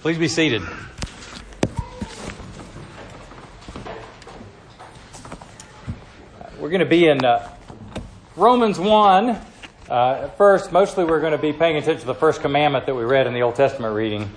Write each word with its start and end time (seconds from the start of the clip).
Please 0.00 0.18
be 0.18 0.26
seated. 0.26 0.62
We're 6.58 6.68
going 6.68 6.80
to 6.80 6.84
be 6.86 7.06
in 7.06 7.24
uh, 7.24 7.48
Romans 8.34 8.80
1. 8.80 9.38
Uh, 9.88 10.28
first, 10.30 10.72
mostly 10.72 11.04
we're 11.04 11.20
going 11.20 11.30
to 11.30 11.38
be 11.38 11.52
paying 11.52 11.76
attention 11.76 12.00
to 12.00 12.06
the 12.06 12.14
first 12.14 12.40
commandment 12.40 12.86
that 12.86 12.94
we 12.96 13.04
read 13.04 13.28
in 13.28 13.34
the 13.34 13.42
Old 13.42 13.54
Testament 13.54 13.94
reading 13.94 14.28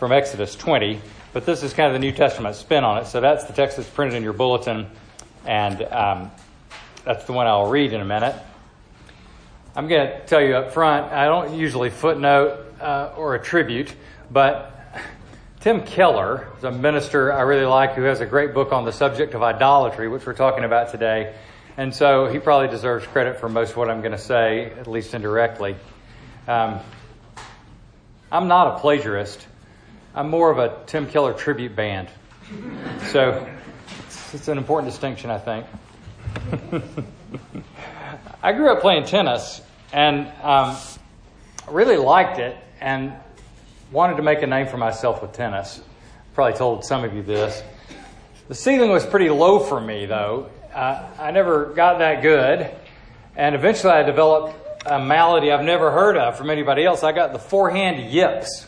from 0.00 0.10
Exodus 0.10 0.56
20. 0.56 1.00
But 1.32 1.46
this 1.46 1.62
is 1.62 1.72
kind 1.72 1.86
of 1.86 1.92
the 1.92 2.00
New 2.00 2.12
Testament 2.12 2.56
spin 2.56 2.82
on 2.82 2.98
it. 2.98 3.06
So 3.06 3.20
that's 3.20 3.44
the 3.44 3.52
text 3.52 3.76
that's 3.76 3.88
printed 3.88 4.16
in 4.16 4.24
your 4.24 4.32
bulletin. 4.32 4.88
And 5.46 5.82
um, 5.84 6.32
that's 7.04 7.26
the 7.26 7.32
one 7.32 7.46
I'll 7.46 7.70
read 7.70 7.92
in 7.92 8.00
a 8.00 8.04
minute. 8.04 8.34
I'm 9.76 9.86
going 9.86 10.08
to 10.08 10.26
tell 10.26 10.42
you 10.42 10.56
up 10.56 10.72
front, 10.72 11.12
I 11.12 11.26
don't 11.26 11.54
usually 11.54 11.90
footnote 11.90 12.74
uh, 12.80 13.12
or 13.16 13.36
attribute, 13.36 13.94
but 14.32 14.78
Tim 15.60 15.82
Keller 15.82 16.48
is 16.56 16.64
a 16.64 16.72
minister 16.72 17.30
I 17.30 17.42
really 17.42 17.66
like 17.66 17.92
who 17.92 18.04
has 18.04 18.22
a 18.22 18.26
great 18.26 18.54
book 18.54 18.72
on 18.72 18.86
the 18.86 18.92
subject 18.92 19.34
of 19.34 19.42
idolatry, 19.42 20.08
which 20.08 20.24
we're 20.24 20.32
talking 20.32 20.64
about 20.64 20.90
today. 20.90 21.34
And 21.76 21.94
so 21.94 22.28
he 22.28 22.38
probably 22.38 22.68
deserves 22.68 23.06
credit 23.06 23.38
for 23.38 23.46
most 23.46 23.72
of 23.72 23.76
what 23.76 23.90
I'm 23.90 24.00
going 24.00 24.12
to 24.12 24.18
say, 24.18 24.72
at 24.78 24.86
least 24.86 25.12
indirectly. 25.12 25.76
Um, 26.48 26.80
I'm 28.32 28.48
not 28.48 28.78
a 28.78 28.80
plagiarist. 28.80 29.44
I'm 30.14 30.30
more 30.30 30.50
of 30.50 30.56
a 30.56 30.78
Tim 30.86 31.06
Keller 31.06 31.34
tribute 31.34 31.76
band. 31.76 32.08
So 33.08 33.46
it's, 34.32 34.48
an 34.48 34.56
important 34.56 34.90
distinction, 34.90 35.28
I 35.28 35.38
think. 35.38 35.66
I 38.42 38.54
grew 38.54 38.72
up 38.72 38.80
playing 38.80 39.04
tennis 39.04 39.60
and 39.92 40.26
um, 40.42 40.74
really 41.68 41.98
liked 41.98 42.38
it 42.38 42.56
and 42.80 43.12
wanted 43.92 44.16
to 44.16 44.22
make 44.22 44.42
a 44.42 44.46
name 44.46 44.68
for 44.68 44.76
myself 44.76 45.20
with 45.20 45.32
tennis. 45.32 45.80
Probably 46.34 46.56
told 46.56 46.84
some 46.84 47.04
of 47.04 47.14
you 47.14 47.22
this. 47.22 47.62
The 48.48 48.54
ceiling 48.54 48.90
was 48.90 49.04
pretty 49.04 49.30
low 49.30 49.58
for 49.58 49.80
me, 49.80 50.06
though. 50.06 50.48
Uh, 50.72 51.08
I 51.18 51.32
never 51.32 51.66
got 51.66 51.98
that 51.98 52.22
good, 52.22 52.70
and 53.36 53.54
eventually 53.54 53.92
I 53.92 54.02
developed 54.04 54.56
a 54.86 55.00
malady 55.00 55.50
I've 55.50 55.64
never 55.64 55.90
heard 55.90 56.16
of 56.16 56.38
from 56.38 56.50
anybody 56.50 56.84
else. 56.84 57.02
I 57.02 57.12
got 57.12 57.32
the 57.32 57.38
forehand 57.38 58.10
yips. 58.10 58.66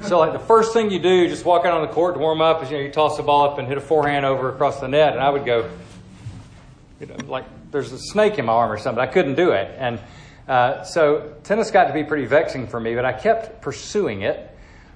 So, 0.00 0.18
like 0.18 0.32
the 0.32 0.38
first 0.38 0.72
thing 0.72 0.90
you 0.90 0.98
do, 0.98 1.28
just 1.28 1.44
walk 1.44 1.64
out 1.64 1.74
on 1.74 1.86
the 1.86 1.92
court 1.92 2.14
to 2.14 2.20
warm 2.20 2.40
up, 2.40 2.62
is 2.62 2.70
you 2.70 2.78
know 2.78 2.82
you 2.82 2.90
toss 2.90 3.18
the 3.18 3.22
ball 3.22 3.50
up 3.50 3.58
and 3.58 3.68
hit 3.68 3.76
a 3.76 3.82
forehand 3.82 4.24
over 4.24 4.48
across 4.48 4.80
the 4.80 4.88
net, 4.88 5.12
and 5.12 5.20
I 5.20 5.30
would 5.30 5.44
go, 5.44 5.70
you 6.98 7.06
know, 7.06 7.16
like 7.26 7.44
there's 7.70 7.92
a 7.92 7.98
snake 7.98 8.38
in 8.38 8.46
my 8.46 8.52
arm 8.52 8.72
or 8.72 8.78
something. 8.78 9.02
I 9.02 9.06
couldn't 9.06 9.34
do 9.34 9.52
it, 9.52 9.72
and 9.78 10.00
uh, 10.48 10.82
so 10.84 11.34
tennis 11.44 11.70
got 11.70 11.84
to 11.84 11.94
be 11.94 12.04
pretty 12.04 12.26
vexing 12.26 12.66
for 12.66 12.80
me, 12.80 12.94
but 12.94 13.04
I 13.04 13.12
kept 13.12 13.62
pursuing 13.62 14.22
it 14.22 14.50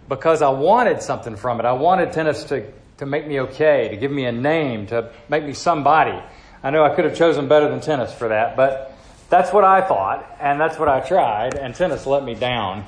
because 0.08 0.42
I 0.42 0.50
wanted 0.50 1.02
something 1.02 1.36
from 1.36 1.60
it. 1.60 1.66
I 1.66 1.72
wanted 1.72 2.12
tennis 2.12 2.44
to, 2.44 2.70
to 2.98 3.06
make 3.06 3.26
me 3.26 3.40
okay, 3.40 3.88
to 3.88 3.96
give 3.96 4.10
me 4.10 4.24
a 4.24 4.32
name, 4.32 4.86
to 4.88 5.12
make 5.28 5.44
me 5.44 5.52
somebody. 5.52 6.18
I 6.62 6.70
know 6.70 6.84
I 6.84 6.94
could 6.94 7.04
have 7.04 7.16
chosen 7.16 7.48
better 7.48 7.68
than 7.68 7.80
tennis 7.80 8.12
for 8.12 8.28
that, 8.28 8.56
but 8.56 8.96
that's 9.28 9.52
what 9.52 9.64
I 9.64 9.82
thought, 9.82 10.36
and 10.40 10.60
that's 10.60 10.78
what 10.78 10.88
I 10.88 11.00
tried, 11.00 11.54
and 11.54 11.74
tennis 11.74 12.06
let 12.06 12.24
me 12.24 12.34
down. 12.34 12.84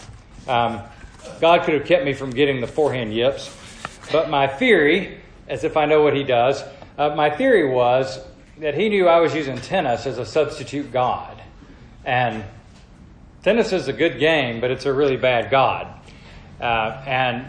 Um, 0.47 0.81
God 1.41 1.65
could 1.65 1.75
have 1.75 1.87
kept 1.87 2.05
me 2.05 2.13
from 2.13 2.31
getting 2.31 2.61
the 2.61 2.67
forehand 2.67 3.13
yips, 3.13 3.55
but 4.11 4.31
my 4.31 4.47
theory, 4.47 5.21
as 5.47 5.65
if 5.65 5.77
I 5.77 5.87
know 5.87 6.03
what 6.03 6.15
He 6.15 6.25
does, 6.25 6.63
uh, 6.97 7.15
my 7.15 7.31
theory 7.31 7.69
was 7.69 8.21
that 8.59 8.75
He 8.75 8.89
knew 8.89 9.07
I 9.07 9.21
was 9.21 9.35
using 9.35 9.59
tennis 9.59 10.07
as 10.07 10.19
a 10.19 10.27
substitute 10.27 10.93
God. 10.93 11.38
And 12.09 12.43
tennis 13.43 13.71
is 13.75 13.87
a 13.89 13.93
good 13.93 14.19
game, 14.19 14.63
but 14.63 14.71
it's 14.71 14.87
a 14.87 14.93
really 14.95 15.19
bad 15.19 15.51
God. 15.51 15.89
Uh, 16.59 17.03
and 17.07 17.47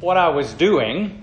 what 0.00 0.16
I 0.16 0.30
was 0.30 0.54
doing 0.54 1.22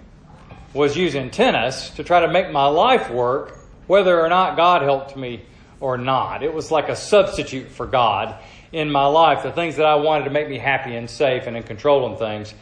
was 0.71 0.95
using 0.95 1.31
tennis 1.31 1.89
to 1.95 2.03
try 2.03 2.19
to 2.19 2.31
make 2.31 2.51
my 2.51 2.67
life 2.67 3.09
work, 3.09 3.57
whether 3.87 4.21
or 4.21 4.29
not 4.29 4.55
God 4.55 4.83
helped 4.83 5.17
me 5.17 5.41
or 5.79 5.97
not. 5.97 6.43
It 6.43 6.53
was 6.53 6.69
like 6.69 6.87
a 6.87 6.95
substitute 6.95 7.71
for 7.71 7.87
God 7.87 8.37
in 8.71 8.91
my 8.91 9.07
life, 9.07 9.41
the 9.41 9.51
things 9.51 9.77
that 9.77 9.87
I 9.87 9.95
wanted 9.95 10.25
to 10.25 10.29
make 10.29 10.47
me 10.47 10.59
happy 10.59 10.95
and 10.95 11.09
safe 11.09 11.47
and 11.47 11.57
in 11.57 11.63
control 11.63 12.05
of 12.05 12.19
things. 12.19 12.53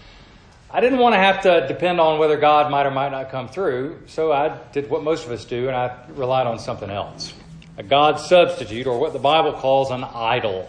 I 0.71 0.79
didn't 0.79 0.99
want 0.99 1.15
to 1.15 1.19
have 1.19 1.41
to 1.41 1.67
depend 1.67 1.99
on 1.99 2.17
whether 2.17 2.37
God 2.37 2.71
might 2.71 2.85
or 2.85 2.91
might 2.91 3.11
not 3.11 3.29
come 3.29 3.49
through, 3.49 3.99
so 4.05 4.31
I 4.31 4.57
did 4.71 4.89
what 4.89 5.03
most 5.03 5.25
of 5.25 5.33
us 5.33 5.43
do, 5.43 5.67
and 5.67 5.75
I 5.75 5.97
relied 6.15 6.47
on 6.47 6.59
something 6.59 6.89
else 6.89 7.33
a 7.77 7.83
God 7.83 8.19
substitute, 8.19 8.85
or 8.85 8.99
what 8.99 9.13
the 9.13 9.19
Bible 9.19 9.53
calls 9.53 9.89
an 9.89 10.03
idol. 10.03 10.67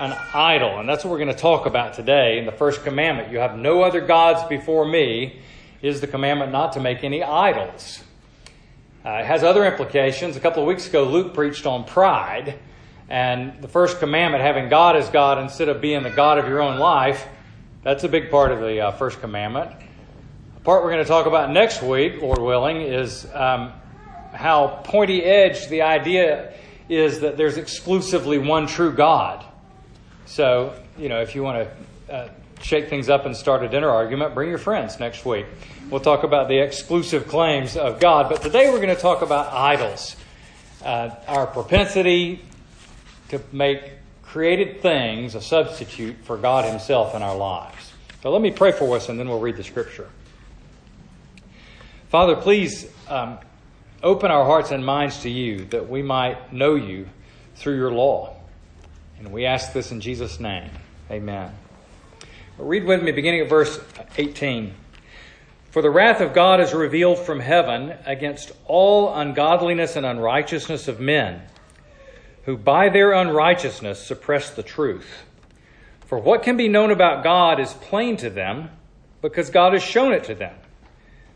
An 0.00 0.14
idol. 0.34 0.78
And 0.78 0.88
that's 0.88 1.04
what 1.04 1.12
we're 1.12 1.18
going 1.18 1.34
to 1.34 1.40
talk 1.40 1.66
about 1.66 1.94
today 1.94 2.38
in 2.38 2.46
the 2.46 2.52
first 2.52 2.82
commandment. 2.82 3.30
You 3.30 3.38
have 3.38 3.56
no 3.56 3.82
other 3.82 4.00
gods 4.00 4.46
before 4.48 4.86
me, 4.86 5.40
is 5.82 6.00
the 6.00 6.06
commandment 6.06 6.52
not 6.52 6.72
to 6.72 6.80
make 6.80 7.04
any 7.04 7.22
idols. 7.22 8.02
Uh, 9.04 9.20
it 9.20 9.26
has 9.26 9.44
other 9.44 9.64
implications. 9.64 10.36
A 10.36 10.40
couple 10.40 10.62
of 10.62 10.66
weeks 10.66 10.88
ago, 10.88 11.04
Luke 11.04 11.32
preached 11.32 11.66
on 11.66 11.84
pride. 11.84 12.58
And 13.08 13.62
the 13.62 13.68
first 13.68 14.00
commandment, 14.00 14.42
having 14.42 14.68
God 14.68 14.96
as 14.96 15.08
God 15.10 15.38
instead 15.38 15.68
of 15.68 15.80
being 15.80 16.02
the 16.02 16.10
God 16.10 16.38
of 16.38 16.48
your 16.48 16.60
own 16.60 16.78
life, 16.78 17.24
that's 17.84 18.02
a 18.02 18.08
big 18.08 18.32
part 18.32 18.50
of 18.50 18.58
the 18.58 18.80
uh, 18.80 18.90
first 18.90 19.20
commandment. 19.20 19.70
The 20.56 20.60
part 20.64 20.82
we're 20.82 20.90
going 20.90 21.04
to 21.04 21.08
talk 21.08 21.26
about 21.26 21.52
next 21.52 21.82
week, 21.82 22.20
Lord 22.20 22.40
willing, 22.40 22.80
is 22.80 23.28
um, 23.32 23.72
how 24.36 24.80
pointy 24.84 25.22
edged 25.22 25.68
the 25.68 25.82
idea 25.82 26.52
is 26.88 27.20
that 27.20 27.36
there's 27.36 27.56
exclusively 27.56 28.38
one 28.38 28.66
true 28.66 28.92
God. 28.92 29.44
So, 30.26 30.78
you 30.98 31.08
know, 31.08 31.20
if 31.20 31.34
you 31.34 31.42
want 31.42 31.68
to 32.08 32.14
uh, 32.14 32.28
shake 32.60 32.88
things 32.88 33.08
up 33.08 33.26
and 33.26 33.36
start 33.36 33.62
a 33.62 33.68
dinner 33.68 33.90
argument, 33.90 34.34
bring 34.34 34.48
your 34.48 34.58
friends 34.58 35.00
next 35.00 35.24
week. 35.24 35.46
We'll 35.90 36.00
talk 36.00 36.24
about 36.24 36.48
the 36.48 36.58
exclusive 36.58 37.28
claims 37.28 37.76
of 37.76 38.00
God. 38.00 38.28
But 38.28 38.42
today 38.42 38.70
we're 38.70 38.80
going 38.80 38.94
to 38.94 39.00
talk 39.00 39.22
about 39.22 39.52
idols, 39.52 40.16
uh, 40.84 41.10
our 41.28 41.46
propensity 41.46 42.40
to 43.28 43.40
make 43.52 43.92
created 44.22 44.82
things 44.82 45.34
a 45.34 45.40
substitute 45.40 46.16
for 46.24 46.36
God 46.36 46.64
Himself 46.64 47.14
in 47.14 47.22
our 47.22 47.36
lives. 47.36 47.92
So 48.22 48.30
let 48.30 48.42
me 48.42 48.50
pray 48.50 48.72
for 48.72 48.96
us 48.96 49.08
and 49.08 49.18
then 49.18 49.28
we'll 49.28 49.40
read 49.40 49.56
the 49.56 49.64
scripture. 49.64 50.08
Father, 52.08 52.36
please 52.36 52.88
um, 53.08 53.38
Open 54.06 54.30
our 54.30 54.44
hearts 54.44 54.70
and 54.70 54.86
minds 54.86 55.22
to 55.22 55.28
you 55.28 55.64
that 55.64 55.88
we 55.88 56.00
might 56.00 56.52
know 56.52 56.76
you 56.76 57.08
through 57.56 57.74
your 57.74 57.90
law. 57.90 58.36
And 59.18 59.32
we 59.32 59.46
ask 59.46 59.72
this 59.72 59.90
in 59.90 60.00
Jesus' 60.00 60.38
name. 60.38 60.70
Amen. 61.10 61.52
Read 62.56 62.84
with 62.84 63.02
me 63.02 63.10
beginning 63.10 63.40
at 63.40 63.48
verse 63.48 63.80
18. 64.16 64.72
For 65.72 65.82
the 65.82 65.90
wrath 65.90 66.20
of 66.20 66.34
God 66.34 66.60
is 66.60 66.72
revealed 66.72 67.18
from 67.18 67.40
heaven 67.40 67.94
against 68.06 68.52
all 68.66 69.12
ungodliness 69.12 69.96
and 69.96 70.06
unrighteousness 70.06 70.86
of 70.86 71.00
men, 71.00 71.42
who 72.44 72.56
by 72.56 72.88
their 72.88 73.12
unrighteousness 73.12 74.00
suppress 74.00 74.50
the 74.50 74.62
truth. 74.62 75.24
For 76.06 76.16
what 76.16 76.44
can 76.44 76.56
be 76.56 76.68
known 76.68 76.92
about 76.92 77.24
God 77.24 77.58
is 77.58 77.72
plain 77.72 78.16
to 78.18 78.30
them, 78.30 78.70
because 79.20 79.50
God 79.50 79.72
has 79.72 79.82
shown 79.82 80.12
it 80.12 80.22
to 80.24 80.36
them. 80.36 80.54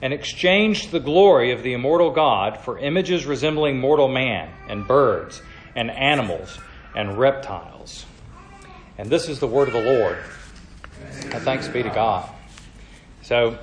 and 0.00 0.12
exchanged 0.12 0.90
the 0.90 1.00
glory 1.00 1.52
of 1.52 1.62
the 1.62 1.72
immortal 1.72 2.10
God 2.10 2.58
for 2.58 2.78
images 2.78 3.26
resembling 3.26 3.78
mortal 3.78 4.08
man 4.08 4.50
and 4.68 4.86
birds 4.86 5.42
and 5.74 5.90
animals 5.90 6.58
and 6.94 7.18
reptiles. 7.18 8.06
And 8.96 9.10
this 9.10 9.28
is 9.28 9.40
the 9.40 9.46
word 9.46 9.68
of 9.68 9.74
the 9.74 9.82
Lord. 9.82 10.18
And 11.24 11.42
thanks 11.42 11.68
be 11.68 11.82
to 11.82 11.90
God. 11.90 12.28
So, 13.22 13.58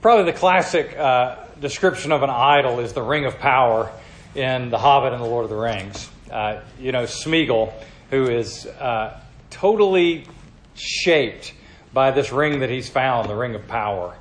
probably 0.00 0.32
the 0.32 0.38
classic 0.38 0.96
uh, 0.96 1.36
description 1.60 2.12
of 2.12 2.22
an 2.22 2.30
idol 2.30 2.80
is 2.80 2.92
the 2.92 3.02
ring 3.02 3.26
of 3.26 3.38
power 3.38 3.92
in 4.34 4.70
The 4.70 4.78
Hobbit 4.78 5.12
and 5.12 5.22
the 5.22 5.26
Lord 5.26 5.44
of 5.44 5.50
the 5.50 5.56
Rings. 5.56 6.08
Uh, 6.30 6.60
you 6.80 6.92
know, 6.92 7.04
Smeagol, 7.04 7.72
who 8.10 8.28
is 8.28 8.66
uh, 8.66 9.20
totally 9.50 10.26
shaped 10.74 11.52
by 11.96 12.10
this 12.10 12.30
ring 12.30 12.60
that 12.60 12.68
he's 12.68 12.90
found, 12.90 13.26
the 13.26 13.34
ring 13.34 13.54
of 13.54 13.66
power. 13.68 14.14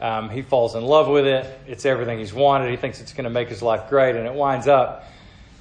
Um, 0.00 0.28
he 0.28 0.42
falls 0.42 0.74
in 0.74 0.82
love 0.82 1.06
with 1.06 1.24
it. 1.24 1.46
It's 1.68 1.86
everything 1.86 2.18
he's 2.18 2.34
wanted. 2.34 2.68
He 2.68 2.76
thinks 2.76 3.00
it's 3.00 3.12
going 3.12 3.24
to 3.24 3.30
make 3.30 3.48
his 3.48 3.62
life 3.62 3.88
great, 3.88 4.16
and 4.16 4.26
it 4.26 4.34
winds 4.34 4.66
up 4.66 5.04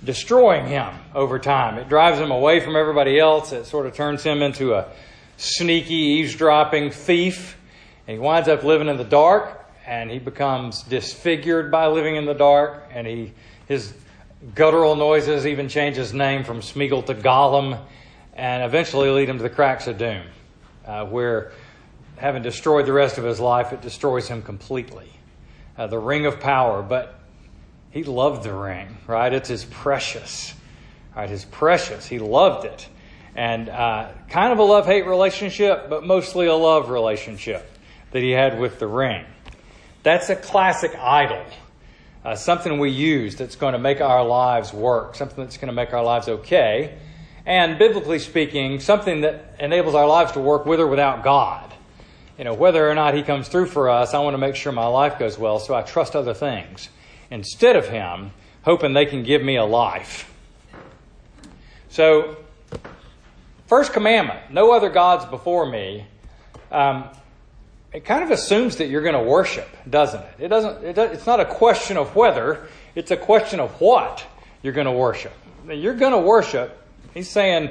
destroying 0.03 0.65
him 0.65 0.89
over 1.13 1.37
time. 1.37 1.77
It 1.77 1.87
drives 1.87 2.17
him 2.17 2.31
away 2.31 2.61
from 2.61 2.75
everybody 2.75 3.19
else. 3.19 3.51
It 3.51 3.67
sort 3.67 3.85
of 3.85 3.93
turns 3.93 4.23
him 4.23 4.41
into 4.41 4.73
a 4.73 4.87
sneaky, 5.37 5.93
eavesdropping 5.93 6.89
thief. 6.89 7.55
And 8.07 8.15
he 8.15 8.19
winds 8.19 8.49
up 8.49 8.63
living 8.63 8.87
in 8.87 8.97
the 8.97 9.03
dark, 9.03 9.63
and 9.85 10.09
he 10.09 10.17
becomes 10.17 10.81
disfigured 10.81 11.69
by 11.69 11.85
living 11.85 12.15
in 12.15 12.25
the 12.25 12.33
dark, 12.33 12.89
and 12.91 13.05
he 13.05 13.33
his 13.67 13.93
guttural 14.55 14.95
noises 14.95 15.45
even 15.45 15.69
change 15.69 15.95
his 15.95 16.11
name 16.11 16.43
from 16.43 16.61
Smeagol 16.61 17.05
to 17.05 17.13
Gollum, 17.13 17.79
and 18.33 18.63
eventually 18.63 19.11
lead 19.11 19.29
him 19.29 19.37
to 19.37 19.43
the 19.43 19.49
cracks 19.49 19.85
of 19.85 19.99
doom, 19.99 20.23
uh, 20.85 21.05
where 21.05 21.51
having 22.17 22.41
destroyed 22.41 22.85
the 22.85 22.93
rest 22.93 23.17
of 23.17 23.23
his 23.23 23.39
life, 23.39 23.73
it 23.73 23.81
destroys 23.81 24.27
him 24.27 24.41
completely. 24.41 25.09
Uh, 25.77 25.87
the 25.87 25.99
ring 25.99 26.25
of 26.25 26.39
power, 26.39 26.81
but 26.81 27.15
he 27.91 28.03
loved 28.03 28.43
the 28.43 28.53
ring, 28.53 28.97
right? 29.07 29.33
It's 29.33 29.49
his 29.49 29.65
precious, 29.65 30.53
right? 31.15 31.29
His 31.29 31.45
precious. 31.45 32.07
He 32.07 32.19
loved 32.19 32.65
it. 32.65 32.87
And 33.35 33.69
uh, 33.69 34.09
kind 34.29 34.51
of 34.51 34.59
a 34.59 34.63
love 34.63 34.85
hate 34.85 35.05
relationship, 35.05 35.89
but 35.89 36.05
mostly 36.05 36.47
a 36.47 36.55
love 36.55 36.89
relationship 36.89 37.69
that 38.11 38.21
he 38.21 38.31
had 38.31 38.59
with 38.59 38.79
the 38.79 38.87
ring. 38.87 39.25
That's 40.03 40.29
a 40.29 40.35
classic 40.35 40.95
idol. 40.95 41.43
Uh, 42.23 42.35
something 42.35 42.77
we 42.77 42.91
use 42.91 43.35
that's 43.35 43.55
going 43.55 43.73
to 43.73 43.79
make 43.79 43.99
our 43.99 44.23
lives 44.23 44.73
work, 44.73 45.15
something 45.15 45.43
that's 45.43 45.57
going 45.57 45.67
to 45.69 45.73
make 45.73 45.93
our 45.93 46.03
lives 46.03 46.27
okay. 46.27 46.97
And 47.45 47.79
biblically 47.79 48.19
speaking, 48.19 48.79
something 48.79 49.21
that 49.21 49.55
enables 49.59 49.95
our 49.95 50.07
lives 50.07 50.33
to 50.33 50.39
work 50.39 50.65
with 50.65 50.79
or 50.79 50.87
without 50.87 51.23
God. 51.23 51.73
You 52.37 52.45
know, 52.45 52.53
whether 52.53 52.89
or 52.89 52.95
not 52.95 53.13
He 53.13 53.23
comes 53.23 53.47
through 53.47 53.67
for 53.67 53.89
us, 53.89 54.13
I 54.13 54.19
want 54.19 54.33
to 54.33 54.39
make 54.39 54.55
sure 54.55 54.71
my 54.71 54.87
life 54.87 55.19
goes 55.19 55.37
well, 55.37 55.59
so 55.59 55.73
I 55.73 55.81
trust 55.81 56.15
other 56.15 56.33
things 56.33 56.89
instead 57.29 57.75
of 57.75 57.87
Him, 57.87 58.31
hoping 58.63 58.93
they 58.93 59.05
can 59.05 59.23
give 59.23 59.41
me 59.41 59.57
a 59.57 59.65
life. 59.65 60.31
So, 61.89 62.37
first 63.67 63.93
commandment 63.93 64.51
no 64.51 64.71
other 64.71 64.89
gods 64.89 65.25
before 65.25 65.69
me. 65.69 66.05
Um, 66.71 67.09
it 67.93 68.05
kind 68.05 68.23
of 68.23 68.31
assumes 68.31 68.77
that 68.77 68.87
you're 68.87 69.01
going 69.01 69.21
to 69.21 69.29
worship, 69.29 69.67
doesn't 69.89 70.21
it? 70.21 70.33
It 70.39 70.47
doesn't. 70.47 70.83
It 70.83 70.97
it's 70.97 71.25
not 71.25 71.41
a 71.41 71.45
question 71.45 71.97
of 71.97 72.15
whether; 72.15 72.67
it's 72.95 73.11
a 73.11 73.17
question 73.17 73.59
of 73.59 73.81
what 73.81 74.25
you're 74.63 74.73
going 74.73 74.85
to 74.85 74.93
worship. 74.93 75.33
You're 75.67 75.95
going 75.95 76.13
to 76.13 76.19
worship. 76.19 76.80
He's 77.13 77.29
saying 77.29 77.69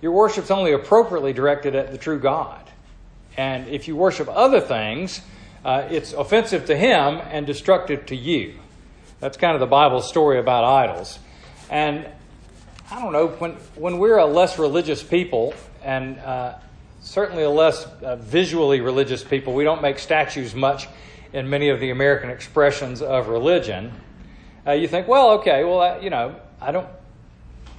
your 0.00 0.12
worship's 0.12 0.50
only 0.50 0.72
appropriately 0.72 1.32
directed 1.32 1.74
at 1.74 1.92
the 1.92 1.98
true 1.98 2.18
God, 2.18 2.62
and 3.36 3.68
if 3.68 3.88
you 3.88 3.96
worship 3.96 4.28
other 4.30 4.60
things, 4.60 5.20
uh, 5.64 5.86
it's 5.90 6.12
offensive 6.12 6.66
to 6.66 6.76
Him 6.76 7.20
and 7.30 7.46
destructive 7.46 8.06
to 8.06 8.16
you. 8.16 8.54
That's 9.20 9.36
kind 9.36 9.54
of 9.54 9.60
the 9.60 9.66
Bible 9.66 10.02
story 10.02 10.38
about 10.38 10.64
idols. 10.64 11.18
And 11.70 12.06
I 12.90 13.00
don't 13.00 13.12
know 13.12 13.28
when 13.28 13.52
when 13.76 13.98
we're 13.98 14.18
a 14.18 14.26
less 14.26 14.58
religious 14.58 15.02
people 15.02 15.54
and 15.82 16.18
uh, 16.18 16.54
certainly 17.00 17.42
a 17.42 17.50
less 17.50 17.84
uh, 17.84 18.16
visually 18.16 18.80
religious 18.80 19.22
people. 19.24 19.54
We 19.54 19.64
don't 19.64 19.82
make 19.82 19.98
statues 19.98 20.54
much 20.54 20.88
in 21.32 21.48
many 21.48 21.68
of 21.68 21.80
the 21.80 21.90
American 21.90 22.30
expressions 22.30 23.02
of 23.02 23.28
religion. 23.28 23.92
Uh, 24.66 24.72
you 24.72 24.86
think, 24.86 25.08
well, 25.08 25.32
okay, 25.32 25.64
well, 25.64 26.02
you 26.02 26.10
know, 26.10 26.36
I 26.60 26.70
don't, 26.72 26.86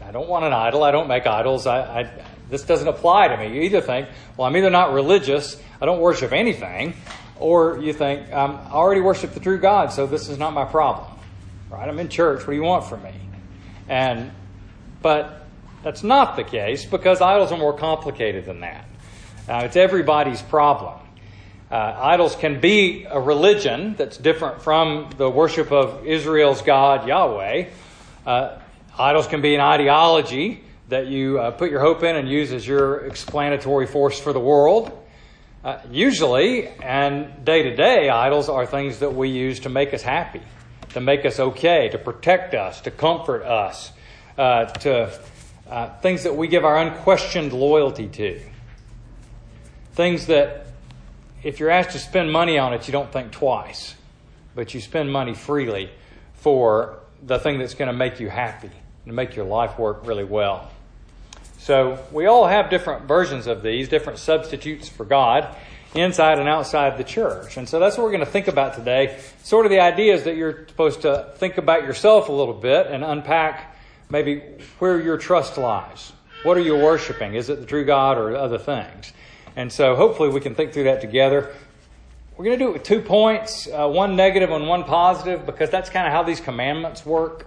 I 0.08 0.12
don't 0.12 0.28
want 0.28 0.46
an 0.46 0.54
idol. 0.54 0.84
I 0.84 0.92
don't 0.92 1.08
make 1.08 1.26
idols. 1.26 1.66
I, 1.66 2.02
I, 2.02 2.12
this 2.50 2.64
doesn't 2.64 2.88
apply 2.88 3.30
to 3.30 3.38
me. 3.38 3.56
You 3.56 3.62
either 3.64 3.82
think, 3.82 4.08
well, 4.38 4.48
I'm 4.48 4.56
either 4.56 4.70
not 4.70 4.94
religious. 4.94 5.62
I 5.82 5.86
don't 5.86 6.00
worship 6.00 6.32
anything, 6.32 6.94
or 7.40 7.80
you 7.80 7.94
think 7.94 8.32
um, 8.32 8.60
I 8.66 8.72
already 8.74 9.02
worship 9.02 9.34
the 9.34 9.40
true 9.40 9.58
God, 9.58 9.92
so 9.92 10.06
this 10.06 10.30
is 10.30 10.38
not 10.38 10.54
my 10.54 10.66
problem. 10.66 11.08
Right? 11.70 11.88
I'm 11.88 12.00
in 12.00 12.10
church. 12.10 12.40
What 12.40 12.52
do 12.52 12.54
you 12.54 12.64
want 12.64 12.86
from 12.86 13.04
me? 13.04 13.14
And, 13.90 14.32
but 15.02 15.48
that's 15.84 16.04
not 16.04 16.36
the 16.36 16.44
case 16.44 16.86
because 16.86 17.22
idols 17.22 17.52
are 17.52 17.58
more 17.58 17.78
complicated 17.78 18.46
than 18.46 18.62
that. 18.62 18.86
Uh, 19.48 19.62
it's 19.66 19.76
everybody's 19.76 20.42
problem. 20.42 21.00
Uh, 21.70 21.98
idols 21.98 22.36
can 22.36 22.62
be 22.62 23.06
a 23.10 23.20
religion 23.20 23.96
that's 23.98 24.16
different 24.18 24.62
from 24.62 25.10
the 25.18 25.30
worship 25.30 25.72
of 25.72 26.06
Israel's 26.06 26.62
God, 26.62 27.08
Yahweh. 27.08 27.66
Uh, 28.26 28.60
idols 28.98 29.28
can 29.28 29.42
be 29.42 29.56
an 29.56 29.62
ideology 29.62 30.64
that 30.90 31.08
you 31.08 31.40
uh, 31.40 31.52
put 31.52 31.72
your 31.72 31.80
hope 31.80 32.04
in 32.04 32.16
and 32.16 32.30
use 32.30 32.52
as 32.52 32.68
your 32.68 33.06
explanatory 33.06 33.88
force 33.88 34.20
for 34.20 34.34
the 34.34 34.40
world. 34.40 34.92
Uh, 35.64 35.80
usually, 35.90 36.68
and 36.68 37.46
day 37.46 37.64
to 37.64 37.76
day, 37.76 38.10
idols 38.10 38.50
are 38.50 38.66
things 38.66 39.00
that 39.00 39.14
we 39.16 39.30
use 39.30 39.62
to 39.62 39.70
make 39.70 39.94
us 39.94 40.02
happy, 40.02 40.42
to 40.90 41.00
make 41.00 41.26
us 41.26 41.40
okay, 41.40 41.90
to 41.90 41.98
protect 41.98 42.54
us, 42.54 42.82
to 42.82 42.92
comfort 42.92 43.44
us, 43.44 43.92
uh, 44.38 44.66
to 44.66 45.08
things 46.02 46.24
that 46.24 46.36
we 46.36 46.48
give 46.48 46.66
our 46.66 46.78
unquestioned 46.78 47.54
loyalty 47.54 48.08
to. 48.08 48.40
Things 49.94 50.28
that, 50.28 50.68
if 51.44 51.60
you're 51.60 51.70
asked 51.70 51.92
to 51.92 52.00
spend 52.00 52.32
money 52.32 52.58
on 52.58 52.74
it, 52.74 52.88
you 52.88 52.92
don't 52.92 53.12
think 53.12 53.32
twice, 53.32 53.96
but 54.54 54.74
you 54.74 54.82
spend 54.82 55.12
money 55.12 55.34
freely 55.34 55.90
for 56.34 57.00
the 57.24 57.40
thing 57.40 57.58
that's 57.58 57.74
going 57.74 57.88
to 57.88 57.94
make 57.94 58.20
you 58.20 58.30
happy 58.30 58.70
and 59.06 59.16
make 59.16 59.36
your 59.36 59.46
life 59.46 59.78
work 59.78 60.06
really 60.06 60.24
well. 60.24 60.72
So 61.60 61.98
we 62.12 62.26
all 62.26 62.48
have 62.48 62.70
different 62.70 63.06
versions 63.06 63.48
of 63.48 63.64
these, 63.64 63.88
different 63.88 64.20
substitutes 64.20 64.90
for 64.90 65.06
God 65.06 65.56
inside 65.96 66.40
and 66.40 66.50
outside 66.50 66.98
the 66.98 67.04
church. 67.04 67.58
And 67.58 67.70
so 67.70 67.80
that's 67.80 67.98
what 67.98 68.04
we're 68.04 68.12
going 68.12 68.26
to 68.26 68.32
think 68.32 68.48
about 68.48 68.74
today. 68.76 69.20
Sort 69.44 69.66
of 69.66 69.70
the 69.70 69.80
idea 69.80 70.14
is 70.14 70.24
that 70.24 70.36
you're 70.36 70.68
supposed 70.68 71.04
to 71.04 71.32
think 71.38 71.58
about 71.58 71.84
yourself 71.84 72.30
a 72.30 72.32
little 72.32 72.54
bit 72.54 72.88
and 72.88 73.04
unpack 73.04 73.78
maybe 74.10 74.42
where 74.80 75.00
your 75.00 75.18
trust 75.18 75.58
lies. 75.58 76.12
What 76.44 76.58
are 76.58 76.62
you 76.62 76.76
worshiping? 76.76 77.36
Is 77.36 77.50
it 77.50 77.60
the 77.62 77.66
true 77.66 77.86
God 77.86 78.18
or 78.18 78.36
other 78.36 78.58
things? 78.58 79.14
And 79.56 79.72
so 79.72 79.96
hopefully 79.96 80.30
we 80.30 80.42
can 80.42 80.56
think 80.56 80.74
through 80.74 80.86
that 80.86 81.00
together. 81.00 81.54
We're 82.36 82.46
going 82.46 82.58
to 82.58 82.66
do 82.66 82.70
it 82.72 82.74
with 82.74 82.84
two 82.84 83.02
points, 83.02 83.68
uh, 83.68 83.88
one 83.88 84.16
negative 84.16 84.50
and 84.50 84.68
one 84.68 84.84
positive, 84.84 85.46
because 85.46 85.70
that's 85.70 85.90
kind 85.90 86.08
of 86.08 86.12
how 86.12 86.24
these 86.24 86.42
commandments 86.42 87.06
work. 87.06 87.46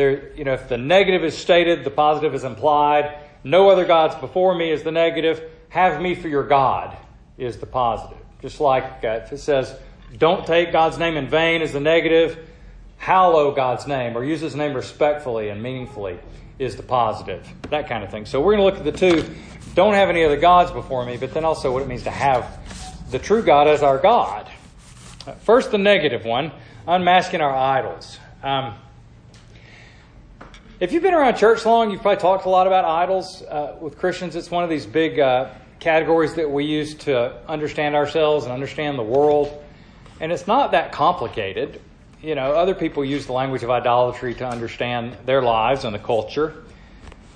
There, 0.00 0.34
you 0.34 0.44
know, 0.44 0.54
if 0.54 0.66
the 0.66 0.78
negative 0.78 1.24
is 1.24 1.36
stated, 1.36 1.84
the 1.84 1.90
positive 1.90 2.34
is 2.34 2.42
implied. 2.42 3.18
No 3.44 3.68
other 3.68 3.84
gods 3.84 4.14
before 4.14 4.54
me 4.54 4.70
is 4.70 4.82
the 4.82 4.90
negative. 4.90 5.42
Have 5.68 6.00
me 6.00 6.14
for 6.14 6.26
your 6.26 6.42
God 6.42 6.96
is 7.36 7.58
the 7.58 7.66
positive. 7.66 8.16
Just 8.40 8.60
like 8.60 9.04
uh, 9.04 9.20
if 9.24 9.30
it 9.30 9.40
says, 9.40 9.76
don't 10.16 10.46
take 10.46 10.72
God's 10.72 10.96
name 10.96 11.18
in 11.18 11.28
vain 11.28 11.60
is 11.60 11.74
the 11.74 11.80
negative. 11.80 12.48
Hallow 12.96 13.52
God's 13.54 13.86
name 13.86 14.16
or 14.16 14.24
use 14.24 14.40
his 14.40 14.56
name 14.56 14.72
respectfully 14.72 15.50
and 15.50 15.62
meaningfully 15.62 16.18
is 16.58 16.76
the 16.76 16.82
positive. 16.82 17.46
That 17.68 17.86
kind 17.86 18.02
of 18.02 18.10
thing. 18.10 18.24
So 18.24 18.40
we're 18.40 18.56
going 18.56 18.70
to 18.70 18.74
look 18.74 18.78
at 18.78 18.90
the 18.90 18.98
two 18.98 19.34
don't 19.74 19.92
have 19.92 20.08
any 20.08 20.24
other 20.24 20.38
gods 20.38 20.70
before 20.70 21.04
me, 21.04 21.18
but 21.18 21.34
then 21.34 21.44
also 21.44 21.70
what 21.70 21.82
it 21.82 21.88
means 21.88 22.04
to 22.04 22.10
have 22.10 22.58
the 23.10 23.18
true 23.18 23.42
God 23.42 23.68
as 23.68 23.82
our 23.82 23.98
God. 23.98 24.50
First, 25.40 25.70
the 25.70 25.78
negative 25.78 26.24
one 26.24 26.52
unmasking 26.88 27.42
our 27.42 27.54
idols. 27.54 28.18
Um, 28.42 28.76
if 30.80 30.92
you've 30.92 31.02
been 31.02 31.12
around 31.12 31.36
church 31.36 31.66
long, 31.66 31.90
you've 31.90 32.00
probably 32.00 32.20
talked 32.20 32.46
a 32.46 32.48
lot 32.48 32.66
about 32.66 32.86
idols 32.86 33.42
uh, 33.42 33.76
with 33.82 33.98
Christians. 33.98 34.34
It's 34.34 34.50
one 34.50 34.64
of 34.64 34.70
these 34.70 34.86
big 34.86 35.20
uh, 35.20 35.50
categories 35.78 36.34
that 36.34 36.50
we 36.50 36.64
use 36.64 36.94
to 36.94 37.36
understand 37.46 37.94
ourselves 37.94 38.46
and 38.46 38.52
understand 38.52 38.98
the 38.98 39.02
world. 39.02 39.62
And 40.20 40.32
it's 40.32 40.46
not 40.46 40.70
that 40.70 40.90
complicated. 40.90 41.82
You 42.22 42.34
know, 42.34 42.52
other 42.52 42.74
people 42.74 43.04
use 43.04 43.26
the 43.26 43.34
language 43.34 43.62
of 43.62 43.68
idolatry 43.68 44.34
to 44.36 44.48
understand 44.48 45.18
their 45.26 45.42
lives 45.42 45.84
and 45.84 45.94
the 45.94 45.98
culture. 45.98 46.64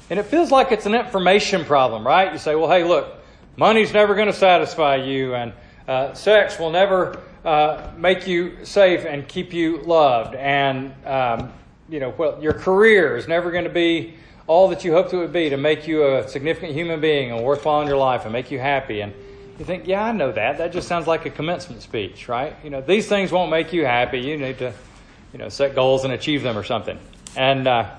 And 0.09 0.19
it 0.19 0.25
feels 0.25 0.51
like 0.51 0.73
it's 0.73 0.87
an 0.87 0.95
information 0.95 1.67
problem, 1.67 2.07
right? 2.07 2.33
You 2.33 2.39
say, 2.39 2.55
well, 2.55 2.71
hey, 2.71 2.85
look, 2.85 3.15
money's 3.59 3.93
never 3.93 4.15
going 4.15 4.29
to 4.29 4.33
satisfy 4.33 4.97
you, 4.97 5.35
and 5.35 5.53
uh, 5.87 6.15
sex 6.15 6.59
will 6.59 6.71
never 6.71 7.21
uh, 7.45 7.91
make 7.99 8.27
you 8.27 8.65
safe 8.65 9.05
and 9.05 9.29
keep 9.29 9.53
you 9.53 9.79
loved, 9.83 10.35
and 10.35 10.95
um, 11.07 11.53
you 11.89 12.01
know, 12.01 12.15
well, 12.17 12.43
your 12.43 12.53
career 12.53 13.17
is 13.17 13.29
never 13.29 13.51
going 13.51 13.65
to 13.65 13.71
be 13.71 14.15
all 14.47 14.69
that 14.69 14.85
you 14.85 14.93
hoped 14.93 15.13
it 15.13 15.17
would 15.17 15.33
be 15.33 15.51
to 15.51 15.57
make 15.57 15.87
you 15.87 16.17
a 16.17 16.29
significant 16.29 16.73
human 16.73 17.01
being 17.01 17.31
and 17.31 17.43
worthwhile 17.43 17.81
in 17.81 17.89
your 17.89 17.97
life 17.97 18.25
and 18.25 18.33
make 18.33 18.51
you 18.51 18.59
happy. 18.59 19.01
And 19.01 19.15
you 19.59 19.65
think, 19.65 19.87
yeah, 19.87 20.05
I 20.05 20.13
know 20.13 20.33
that. 20.33 20.59
That 20.59 20.73
just 20.73 20.89
sounds 20.89 21.07
like 21.07 21.25
a 21.27 21.31
commencement 21.31 21.83
speech, 21.83 22.29
right? 22.29 22.55
You 22.63 22.71
know, 22.71 22.81
these 22.81 23.09
things 23.09 23.33
won't 23.33 23.51
make 23.51 23.73
you 23.73 23.85
happy. 23.87 24.21
You 24.21 24.37
need 24.37 24.59
to, 24.59 24.73
you 25.33 25.39
know, 25.39 25.49
set 25.49 25.75
goals 25.75 26.05
and 26.05 26.13
achieve 26.13 26.43
them 26.43 26.59
or 26.59 26.65
something. 26.65 26.99
And 27.37 27.67
uh, 27.67 27.91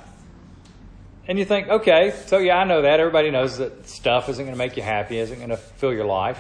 and 1.28 1.40
you 1.40 1.46
think, 1.46 1.68
okay, 1.68 2.14
so 2.28 2.38
yeah, 2.38 2.58
I 2.58 2.66
know 2.66 2.84
that. 2.84 3.00
Everybody 3.00 3.32
knows 3.32 3.58
that 3.58 3.88
stuff 3.88 4.30
isn't 4.30 4.44
going 4.44 4.54
to 4.54 4.58
make 4.58 4.78
you 4.78 4.84
happy, 4.84 5.18
isn't 5.18 5.38
going 5.38 5.50
to 5.50 5.58
fill 5.58 5.92
your 5.92 6.06
life. 6.06 6.40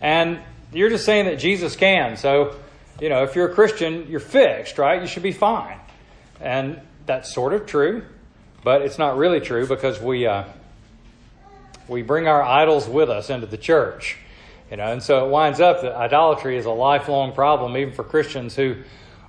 And 0.00 0.38
you're 0.72 0.88
just 0.88 1.04
saying 1.04 1.26
that 1.26 1.38
Jesus 1.38 1.76
can. 1.76 2.16
So, 2.16 2.56
you 3.00 3.10
know, 3.10 3.24
if 3.24 3.34
you're 3.34 3.50
a 3.50 3.54
Christian, 3.54 4.08
you're 4.08 4.20
fixed, 4.20 4.78
right? 4.78 5.02
You 5.02 5.08
should 5.08 5.22
be 5.22 5.32
fine. 5.32 5.78
And 6.40 6.80
that's 7.06 7.32
sort 7.32 7.52
of 7.52 7.66
true, 7.66 8.04
but 8.64 8.82
it's 8.82 8.98
not 8.98 9.16
really 9.16 9.40
true 9.40 9.66
because 9.66 10.00
we, 10.00 10.26
uh, 10.26 10.44
we 11.88 12.02
bring 12.02 12.28
our 12.28 12.42
idols 12.42 12.88
with 12.88 13.10
us 13.10 13.30
into 13.30 13.46
the 13.46 13.58
church. 13.58 14.16
You 14.70 14.76
know, 14.76 14.92
and 14.92 15.02
so 15.02 15.26
it 15.26 15.30
winds 15.30 15.60
up 15.60 15.82
that 15.82 15.96
idolatry 15.96 16.58
is 16.58 16.66
a 16.66 16.70
lifelong 16.70 17.32
problem, 17.32 17.76
even 17.76 17.94
for 17.94 18.04
Christians 18.04 18.54
who 18.54 18.76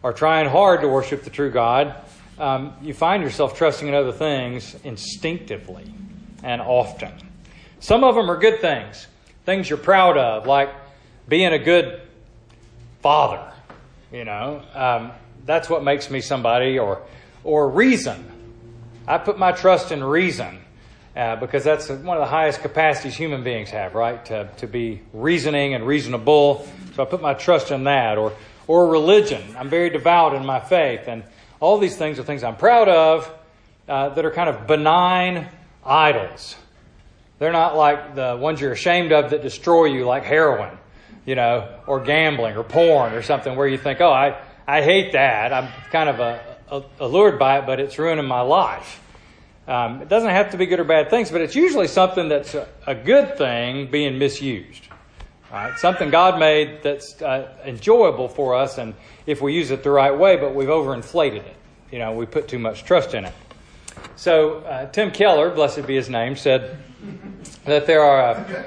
are 0.04 0.14
trying 0.14 0.50
hard 0.50 0.82
to 0.82 0.88
worship 0.88 1.24
the 1.24 1.30
true 1.30 1.50
God 1.50 1.96
um, 2.40 2.74
you 2.82 2.94
find 2.94 3.22
yourself 3.22 3.58
trusting 3.58 3.88
in 3.88 3.94
other 3.94 4.14
things 4.14 4.76
instinctively 4.86 5.94
and 6.42 6.62
often. 6.62 7.12
Some 7.82 8.04
of 8.06 8.16
them 8.16 8.32
are 8.32 8.38
good 8.38 8.62
things, 8.62 9.08
things 9.46 9.70
you're 9.70 9.78
proud 9.78 10.18
of, 10.18 10.48
like 10.48 10.70
being 11.28 11.52
a 11.52 11.60
good 11.60 12.02
father. 13.02 13.52
You 14.12 14.24
know, 14.24 14.64
um, 14.74 15.12
that's 15.46 15.70
what 15.70 15.84
makes 15.84 16.10
me 16.10 16.22
somebody, 16.22 16.80
or 16.80 17.02
or 17.44 17.70
reason. 17.70 18.26
I 19.08 19.18
put 19.18 19.40
my 19.40 19.52
trust 19.52 19.92
in 19.92 20.04
reason 20.04 20.60
uh, 21.16 21.36
because 21.38 21.64
that's 21.64 21.90
one 21.90 22.18
of 22.18 22.22
the 22.22 22.30
highest 22.30 22.62
capacities 22.62 23.16
human 23.16 23.44
beings 23.44 23.70
have, 23.72 23.96
right? 23.96 24.24
To, 24.26 24.50
to 24.58 24.68
be 24.68 25.02
reasoning 25.14 25.74
and 25.74 25.88
reasonable. 25.88 26.68
So 26.96 27.04
I 27.04 27.06
put 27.06 27.22
my 27.22 27.34
trust 27.34 27.72
in 27.72 27.86
that. 27.86 28.18
Or, 28.18 28.34
or 28.70 28.88
religion. 28.88 29.42
I'm 29.58 29.68
very 29.68 29.90
devout 29.90 30.36
in 30.36 30.46
my 30.46 30.60
faith. 30.60 31.08
And 31.08 31.24
all 31.60 31.80
these 31.80 31.98
things 31.98 32.20
are 32.20 32.24
things 32.24 32.44
I'm 32.44 32.56
proud 32.56 32.88
of 32.88 33.34
uh, 33.88 34.10
that 34.10 34.24
are 34.24 34.30
kind 34.30 34.48
of 34.48 34.68
benign 34.68 35.50
idols. 35.84 36.56
They're 37.40 37.52
not 37.52 37.76
like 37.76 38.14
the 38.14 38.38
ones 38.40 38.62
you're 38.62 38.72
ashamed 38.72 39.12
of 39.12 39.32
that 39.32 39.42
destroy 39.42 39.86
you, 39.86 40.06
like 40.06 40.24
heroin, 40.24 40.78
you 41.26 41.34
know, 41.34 41.68
or 41.88 42.00
gambling 42.00 42.58
or 42.58 42.64
porn 42.64 43.14
or 43.14 43.24
something 43.24 43.56
where 43.56 43.68
you 43.68 43.80
think, 43.80 44.02
oh, 44.02 44.12
I, 44.12 44.40
I 44.70 44.84
hate 44.84 45.14
that. 45.14 45.52
I'm 45.52 45.68
kind 45.90 46.10
of 46.10 46.20
a, 46.20 46.58
a, 46.70 46.84
allured 47.00 47.40
by 47.40 47.58
it, 47.58 47.66
but 47.66 47.80
it's 47.80 47.98
ruining 47.98 48.26
my 48.26 48.42
life. 48.42 49.02
Um, 49.68 50.04
it 50.04 50.10
doesn't 50.10 50.30
have 50.30 50.52
to 50.52 50.58
be 50.58 50.68
good 50.68 50.80
or 50.80 50.84
bad 50.84 51.10
things, 51.10 51.32
but 51.32 51.42
it's 51.42 51.56
usually 51.56 51.88
something 51.88 52.30
that's 52.30 52.54
a, 52.54 52.68
a 52.86 52.94
good 52.94 53.36
thing 53.36 53.90
being 53.90 54.20
misused. 54.20 54.84
Right? 55.52 55.76
Something 55.80 56.12
God 56.12 56.40
made 56.40 56.84
that's 56.84 57.20
uh, 57.20 57.52
enjoyable 57.66 58.28
for 58.28 58.54
us, 58.54 58.78
and 58.78 58.94
if 59.26 59.42
we 59.42 59.56
use 59.56 59.72
it 59.72 59.82
the 59.82 59.90
right 59.90 60.16
way, 60.16 60.36
but 60.36 60.54
we've 60.54 60.68
overinflated 60.68 61.48
it. 61.48 61.56
You 61.92 61.98
know, 61.98 62.12
we 62.12 62.28
put 62.28 62.48
too 62.48 62.60
much 62.60 62.84
trust 62.84 63.16
in 63.16 63.26
it. 63.26 63.34
So 64.18 64.60
uh, 64.60 64.86
Tim 64.92 65.10
Keller, 65.10 65.50
blessed 65.50 65.88
be 65.88 65.96
his 65.96 66.10
name, 66.10 66.36
said 66.36 66.78
that 67.66 67.88
there 67.88 68.04
are 68.04 68.36
uh, 68.36 68.64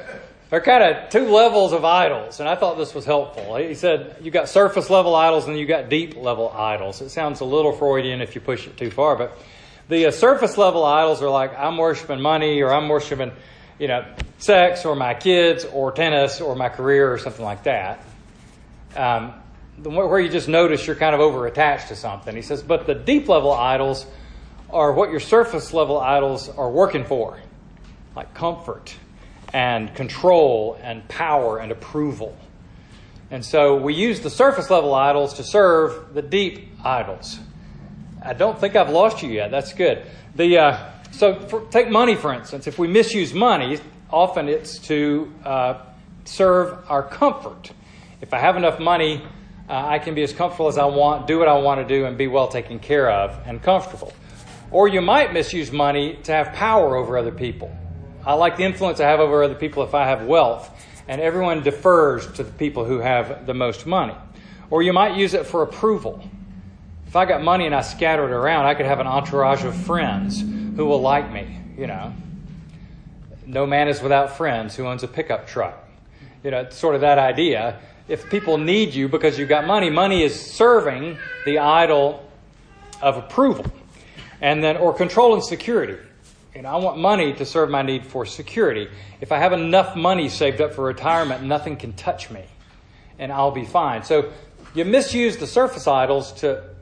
there 0.52 0.60
are 0.60 0.64
kind 0.64 0.82
of 0.82 1.08
two 1.08 1.30
levels 1.30 1.72
of 1.72 1.82
idols, 1.82 2.38
and 2.38 2.46
I 2.46 2.56
thought 2.56 2.76
this 2.76 2.94
was 2.94 3.06
helpful. 3.06 3.56
He 3.56 3.72
said 3.74 4.18
you've 4.20 4.34
got 4.34 4.50
surface 4.50 4.90
level 4.90 5.14
idols 5.14 5.48
and 5.48 5.58
you've 5.58 5.66
got 5.66 5.88
deep 5.88 6.14
level 6.14 6.50
idols. 6.50 7.00
It 7.00 7.08
sounds 7.08 7.40
a 7.40 7.46
little 7.46 7.72
Freudian 7.72 8.20
if 8.20 8.34
you 8.34 8.42
push 8.42 8.66
it 8.66 8.76
too 8.76 8.90
far, 8.90 9.16
but 9.16 9.38
the 9.88 10.04
uh, 10.04 10.10
surface 10.10 10.58
level 10.58 10.84
idols 10.84 11.22
are 11.22 11.30
like 11.30 11.58
I'm 11.58 11.78
worshiping 11.78 12.20
money 12.20 12.60
or 12.60 12.70
I'm 12.70 12.90
worshiping, 12.90 13.32
you 13.78 13.88
know, 13.88 14.04
sex 14.36 14.84
or 14.84 14.94
my 14.94 15.14
kids 15.14 15.64
or 15.64 15.90
tennis 15.90 16.42
or 16.42 16.54
my 16.54 16.68
career 16.68 17.10
or 17.10 17.16
something 17.16 17.46
like 17.46 17.62
that. 17.62 18.04
Um, 18.94 19.32
where 19.82 20.20
you 20.20 20.28
just 20.28 20.48
notice 20.48 20.86
you're 20.86 20.96
kind 20.96 21.14
of 21.14 21.22
over 21.22 21.46
attached 21.46 21.88
to 21.88 21.96
something. 21.96 22.36
He 22.36 22.42
says, 22.42 22.62
but 22.62 22.86
the 22.86 22.94
deep 22.94 23.26
level 23.26 23.54
idols 23.54 24.04
are 24.68 24.92
what 24.92 25.10
your 25.10 25.20
surface 25.20 25.72
level 25.72 25.98
idols 25.98 26.50
are 26.50 26.70
working 26.70 27.06
for, 27.06 27.40
like 28.14 28.34
comfort 28.34 28.94
and 29.52 29.94
control 29.94 30.78
and 30.82 31.06
power 31.08 31.58
and 31.58 31.70
approval. 31.72 32.36
And 33.30 33.44
so 33.44 33.76
we 33.76 33.94
use 33.94 34.20
the 34.20 34.30
surface 34.30 34.70
level 34.70 34.94
idols 34.94 35.34
to 35.34 35.44
serve 35.44 36.14
the 36.14 36.22
deep 36.22 36.68
idols. 36.84 37.38
I 38.24 38.34
don't 38.34 38.58
think 38.58 38.76
I've 38.76 38.90
lost 38.90 39.22
you 39.22 39.30
yet. 39.30 39.50
That's 39.50 39.72
good. 39.72 40.06
The 40.36 40.58
uh, 40.58 40.90
so 41.12 41.40
for, 41.48 41.62
take 41.66 41.90
money 41.90 42.14
for 42.14 42.32
instance. 42.32 42.66
If 42.66 42.78
we 42.78 42.88
misuse 42.88 43.34
money, 43.34 43.78
often 44.10 44.48
it's 44.48 44.78
to 44.80 45.32
uh, 45.44 45.82
serve 46.24 46.78
our 46.88 47.02
comfort. 47.02 47.72
If 48.20 48.32
I 48.32 48.38
have 48.38 48.56
enough 48.56 48.78
money, 48.78 49.22
uh, 49.68 49.72
I 49.72 49.98
can 49.98 50.14
be 50.14 50.22
as 50.22 50.32
comfortable 50.32 50.68
as 50.68 50.78
I 50.78 50.84
want, 50.84 51.26
do 51.26 51.38
what 51.38 51.48
I 51.48 51.58
want 51.58 51.86
to 51.86 51.94
do, 51.94 52.04
and 52.04 52.16
be 52.16 52.28
well 52.28 52.48
taken 52.48 52.78
care 52.78 53.10
of 53.10 53.38
and 53.46 53.62
comfortable. 53.62 54.12
Or 54.70 54.88
you 54.88 55.00
might 55.00 55.32
misuse 55.32 55.72
money 55.72 56.18
to 56.24 56.32
have 56.32 56.52
power 56.52 56.96
over 56.96 57.18
other 57.18 57.32
people. 57.32 57.74
I 58.24 58.34
like 58.34 58.56
the 58.56 58.64
influence 58.64 59.00
I 59.00 59.08
have 59.08 59.20
over 59.20 59.42
other 59.42 59.54
people 59.54 59.82
if 59.82 59.94
I 59.94 60.06
have 60.06 60.26
wealth, 60.26 60.70
and 61.08 61.20
everyone 61.20 61.62
defers 61.62 62.30
to 62.34 62.44
the 62.44 62.52
people 62.52 62.84
who 62.84 62.98
have 62.98 63.46
the 63.46 63.54
most 63.54 63.86
money. 63.86 64.14
Or 64.70 64.82
you 64.82 64.92
might 64.92 65.16
use 65.16 65.34
it 65.34 65.46
for 65.46 65.62
approval. 65.62 66.22
If 67.06 67.16
I 67.16 67.24
got 67.24 67.42
money 67.42 67.66
and 67.66 67.74
I 67.74 67.82
scattered 67.82 68.28
it 68.28 68.34
around, 68.34 68.66
I 68.66 68.74
could 68.74 68.86
have 68.86 69.00
an 69.00 69.06
entourage 69.06 69.64
of 69.64 69.74
friends 69.74 70.40
who 70.40 70.86
will 70.86 71.00
like 71.00 71.30
me, 71.32 71.58
you 71.76 71.86
know. 71.86 72.14
No 73.44 73.66
man 73.66 73.88
is 73.88 74.00
without 74.00 74.36
friends 74.36 74.76
who 74.76 74.86
owns 74.86 75.02
a 75.02 75.08
pickup 75.08 75.46
truck. 75.46 75.76
You 76.44 76.52
know, 76.52 76.60
it's 76.60 76.76
sort 76.76 76.94
of 76.94 77.00
that 77.00 77.18
idea. 77.18 77.80
If 78.08 78.30
people 78.30 78.56
need 78.56 78.94
you 78.94 79.08
because 79.08 79.38
you've 79.38 79.48
got 79.48 79.66
money, 79.66 79.90
money 79.90 80.22
is 80.22 80.40
serving 80.40 81.18
the 81.44 81.58
idol 81.58 82.26
of 83.02 83.16
approval. 83.16 83.66
And 84.40 84.62
then, 84.62 84.76
or 84.76 84.94
control 84.94 85.34
and 85.34 85.44
security. 85.44 85.98
Know, 86.54 86.68
I 86.68 86.76
want 86.76 86.98
money 86.98 87.32
to 87.34 87.46
serve 87.46 87.70
my 87.70 87.82
need 87.82 88.04
for 88.04 88.26
security. 88.26 88.88
If 89.20 89.32
I 89.32 89.38
have 89.38 89.52
enough 89.52 89.96
money 89.96 90.28
saved 90.28 90.60
up 90.60 90.74
for 90.74 90.84
retirement, 90.84 91.42
nothing 91.42 91.76
can 91.76 91.92
touch 91.94 92.30
me 92.30 92.44
and 93.18 93.32
I'll 93.32 93.52
be 93.52 93.64
fine. 93.64 94.02
So 94.02 94.32
you 94.74 94.84
misuse 94.84 95.36
the 95.36 95.46
surface 95.46 95.86
idols 95.86 96.32
to 96.40 96.72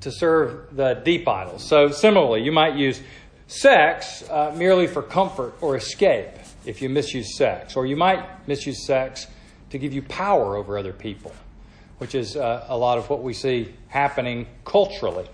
to 0.00 0.10
serve 0.10 0.74
the 0.74 0.94
deep 0.94 1.28
idols. 1.28 1.62
So, 1.62 1.90
similarly, 1.90 2.42
you 2.42 2.50
might 2.50 2.74
use 2.74 3.00
sex 3.46 4.24
uh, 4.28 4.52
merely 4.56 4.88
for 4.88 5.00
comfort 5.00 5.54
or 5.60 5.76
escape 5.76 6.30
if 6.66 6.82
you 6.82 6.88
misuse 6.88 7.36
sex. 7.36 7.76
Or 7.76 7.86
you 7.86 7.96
might 7.96 8.48
misuse 8.48 8.84
sex 8.84 9.28
to 9.70 9.78
give 9.78 9.92
you 9.92 10.02
power 10.02 10.56
over 10.56 10.76
other 10.76 10.92
people, 10.92 11.32
which 11.98 12.16
is 12.16 12.36
uh, 12.36 12.66
a 12.68 12.76
lot 12.76 12.98
of 12.98 13.08
what 13.10 13.22
we 13.22 13.32
see 13.32 13.72
happening 13.88 14.48
culturally. 14.64 15.26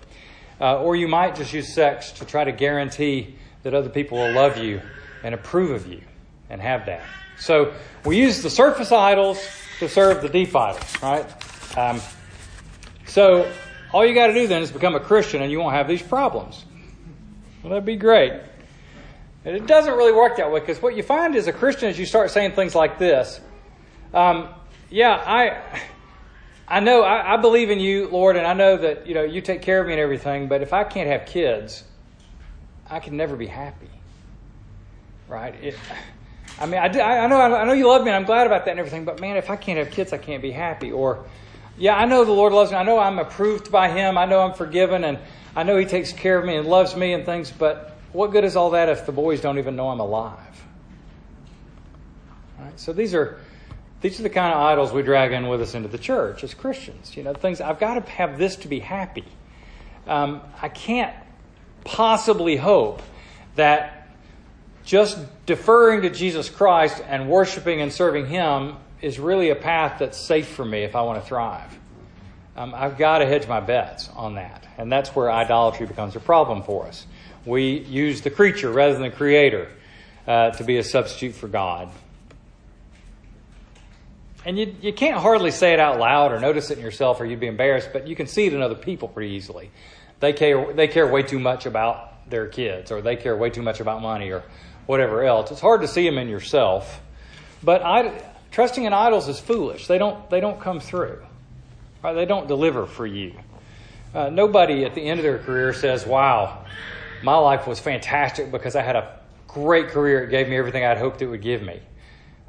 Uh, 0.61 0.81
or 0.81 0.95
you 0.95 1.07
might 1.07 1.35
just 1.35 1.51
use 1.51 1.73
sex 1.73 2.11
to 2.11 2.25
try 2.25 2.43
to 2.43 2.51
guarantee 2.51 3.35
that 3.63 3.73
other 3.73 3.89
people 3.89 4.17
will 4.17 4.33
love 4.33 4.57
you 4.57 4.81
and 5.23 5.35
approve 5.35 5.71
of 5.71 5.87
you 5.87 6.01
and 6.49 6.61
have 6.61 6.85
that. 6.85 7.03
So 7.37 7.73
we 8.05 8.17
use 8.17 8.41
the 8.41 8.49
surface 8.49 8.91
idols 8.91 9.39
to 9.79 9.87
serve 9.87 10.21
the 10.21 10.29
deep 10.29 10.55
idols, 10.55 11.01
right? 11.01 11.77
Um, 11.77 12.01
so 13.05 13.51
all 13.93 14.05
you 14.05 14.13
got 14.13 14.27
to 14.27 14.33
do 14.33 14.47
then 14.47 14.61
is 14.61 14.71
become 14.71 14.95
a 14.95 14.99
Christian 14.99 15.41
and 15.41 15.51
you 15.51 15.59
won't 15.59 15.75
have 15.75 15.87
these 15.87 16.01
problems. 16.01 16.65
Well, 17.63 17.71
that'd 17.71 17.85
be 17.85 17.95
great. 17.95 18.33
And 19.45 19.55
it 19.55 19.67
doesn't 19.67 19.93
really 19.93 20.11
work 20.11 20.37
that 20.37 20.51
way 20.51 20.59
because 20.59 20.81
what 20.81 20.95
you 20.95 21.03
find 21.03 21.35
as 21.35 21.47
a 21.47 21.53
Christian 21.53 21.89
is 21.89 21.97
you 21.97 22.05
start 22.05 22.29
saying 22.29 22.53
things 22.53 22.75
like 22.75 22.99
this. 22.99 23.39
Um, 24.13 24.49
yeah, 24.89 25.11
I, 25.11 25.81
I 26.67 26.79
know, 26.81 27.03
I, 27.03 27.35
I, 27.35 27.37
believe 27.37 27.69
in 27.69 27.79
you, 27.79 28.09
Lord, 28.09 28.35
and 28.35 28.45
I 28.45 28.53
know 28.53 28.77
that 28.77 29.07
you 29.07 29.13
know 29.13 29.23
you 29.23 29.41
take 29.41 29.61
care 29.61 29.79
of 29.79 29.87
me 29.87 29.93
and 29.93 30.01
everything. 30.01 30.47
But 30.47 30.61
if 30.61 30.73
I 30.73 30.83
can't 30.83 31.09
have 31.09 31.25
kids, 31.25 31.83
I 32.89 32.99
can 32.99 33.17
never 33.17 33.35
be 33.35 33.47
happy. 33.47 33.89
Right? 35.27 35.55
It, 35.63 35.75
I 36.59 36.65
mean, 36.65 36.79
I, 36.79 36.87
I 36.87 37.27
know, 37.27 37.39
I 37.39 37.63
know 37.65 37.73
you 37.73 37.87
love 37.87 38.03
me, 38.03 38.09
and 38.09 38.15
I'm 38.15 38.25
glad 38.25 38.47
about 38.47 38.65
that 38.65 38.71
and 38.71 38.79
everything. 38.79 39.05
But 39.05 39.21
man, 39.21 39.37
if 39.37 39.49
I 39.49 39.55
can't 39.55 39.77
have 39.77 39.91
kids, 39.91 40.11
I 40.11 40.17
can't 40.17 40.41
be 40.41 40.51
happy. 40.51 40.91
Or 40.91 41.25
yeah, 41.77 41.95
I 41.95 42.05
know 42.05 42.25
the 42.25 42.31
Lord 42.31 42.51
loves 42.51 42.71
me. 42.71 42.77
I 42.77 42.83
know 42.83 42.99
I'm 42.99 43.19
approved 43.19 43.71
by 43.71 43.89
Him. 43.89 44.17
I 44.17 44.25
know 44.25 44.41
I'm 44.41 44.53
forgiven, 44.53 45.03
and 45.03 45.19
I 45.55 45.63
know 45.63 45.77
He 45.77 45.85
takes 45.85 46.11
care 46.11 46.37
of 46.37 46.45
me 46.45 46.55
and 46.55 46.67
loves 46.67 46.95
me 46.95 47.13
and 47.13 47.25
things. 47.25 47.51
But 47.51 47.97
what 48.11 48.31
good 48.31 48.43
is 48.43 48.55
all 48.55 48.71
that 48.71 48.89
if 48.89 49.05
the 49.05 49.11
boys 49.11 49.39
don't 49.39 49.59
even 49.59 49.75
know 49.75 49.89
I'm 49.89 49.99
alive? 49.99 50.37
Right? 52.59 52.77
So 52.79 52.91
these 52.91 53.13
are 53.13 53.39
these 54.01 54.19
are 54.19 54.23
the 54.23 54.29
kind 54.29 54.53
of 54.53 54.59
idols 54.59 54.91
we 54.91 55.01
drag 55.01 55.31
in 55.31 55.47
with 55.47 55.61
us 55.61 55.75
into 55.75 55.89
the 55.89 55.97
church 55.97 56.43
as 56.43 56.53
Christians. 56.53 57.15
You 57.15 57.23
know, 57.23 57.33
things 57.33 57.61
I've 57.61 57.79
got 57.79 58.05
to 58.05 58.11
have 58.11 58.37
this 58.37 58.55
to 58.57 58.67
be 58.67 58.79
happy. 58.79 59.25
Um, 60.07 60.41
I 60.61 60.69
can't 60.69 61.15
possibly 61.83 62.55
hope 62.55 63.01
that 63.55 64.07
just 64.85 65.17
deferring 65.45 66.01
to 66.01 66.09
Jesus 66.09 66.49
Christ 66.49 67.01
and 67.07 67.29
worshiping 67.29 67.81
and 67.81 67.91
serving 67.91 68.27
Him 68.27 68.77
is 69.01 69.19
really 69.19 69.49
a 69.49 69.55
path 69.55 69.99
that's 69.99 70.17
safe 70.17 70.47
for 70.47 70.65
me 70.65 70.83
if 70.83 70.95
I 70.95 71.01
want 71.03 71.21
to 71.21 71.27
thrive. 71.27 71.77
Um, 72.55 72.73
I've 72.75 72.97
got 72.97 73.19
to 73.19 73.25
hedge 73.25 73.47
my 73.47 73.59
bets 73.59 74.09
on 74.15 74.35
that. 74.35 74.67
And 74.77 74.91
that's 74.91 75.15
where 75.15 75.31
idolatry 75.31 75.85
becomes 75.85 76.15
a 76.15 76.19
problem 76.19 76.63
for 76.63 76.85
us. 76.85 77.05
We 77.45 77.79
use 77.79 78.21
the 78.21 78.29
creature 78.29 78.71
rather 78.71 78.93
than 78.93 79.03
the 79.03 79.11
creator 79.11 79.69
uh, 80.27 80.51
to 80.51 80.63
be 80.63 80.77
a 80.77 80.83
substitute 80.83 81.35
for 81.35 81.47
God. 81.47 81.89
And 84.45 84.57
you, 84.57 84.75
you 84.81 84.93
can't 84.93 85.17
hardly 85.17 85.51
say 85.51 85.73
it 85.73 85.79
out 85.79 85.99
loud 85.99 86.31
or 86.31 86.39
notice 86.39 86.71
it 86.71 86.77
in 86.77 86.83
yourself 86.83 87.19
or 87.19 87.25
you'd 87.25 87.39
be 87.39 87.47
embarrassed, 87.47 87.89
but 87.93 88.07
you 88.07 88.15
can 88.15 88.27
see 88.27 88.47
it 88.47 88.53
in 88.53 88.61
other 88.61 88.75
people 88.75 89.07
pretty 89.07 89.33
easily. 89.35 89.69
They 90.19 90.33
care, 90.33 90.73
they 90.73 90.87
care 90.87 91.07
way 91.07 91.23
too 91.23 91.39
much 91.39 91.65
about 91.65 92.29
their 92.29 92.47
kids 92.47 92.91
or 92.91 93.01
they 93.01 93.15
care 93.15 93.35
way 93.35 93.49
too 93.49 93.61
much 93.61 93.79
about 93.79 94.01
money 94.01 94.31
or 94.31 94.43
whatever 94.85 95.23
else. 95.23 95.51
It's 95.51 95.61
hard 95.61 95.81
to 95.81 95.87
see 95.87 96.05
them 96.05 96.17
in 96.17 96.27
yourself. 96.27 97.01
But 97.63 97.83
I, 97.83 98.21
Trusting 98.51 98.83
in 98.83 98.93
idols 98.93 99.27
is 99.27 99.39
foolish. 99.39 99.87
They 99.87 99.97
don't, 99.97 100.29
they 100.29 100.39
don't 100.39 100.59
come 100.59 100.79
through. 100.79 101.21
Right? 102.03 102.13
They 102.13 102.25
don't 102.25 102.47
deliver 102.47 102.85
for 102.85 103.05
you. 103.05 103.33
Uh, 104.13 104.29
nobody 104.29 104.85
at 104.85 104.95
the 104.95 105.01
end 105.01 105.19
of 105.19 105.23
their 105.23 105.37
career 105.37 105.71
says, 105.71 106.05
wow, 106.05 106.65
my 107.21 107.35
life 107.35 107.67
was 107.67 107.79
fantastic 107.79 108.51
because 108.51 108.75
I 108.75 108.81
had 108.81 108.95
a 108.95 109.19
great 109.47 109.89
career. 109.89 110.23
It 110.23 110.31
gave 110.31 110.49
me 110.49 110.57
everything 110.57 110.83
I'd 110.83 110.97
hoped 110.97 111.21
it 111.21 111.27
would 111.27 111.41
give 111.41 111.61
me. 111.61 111.79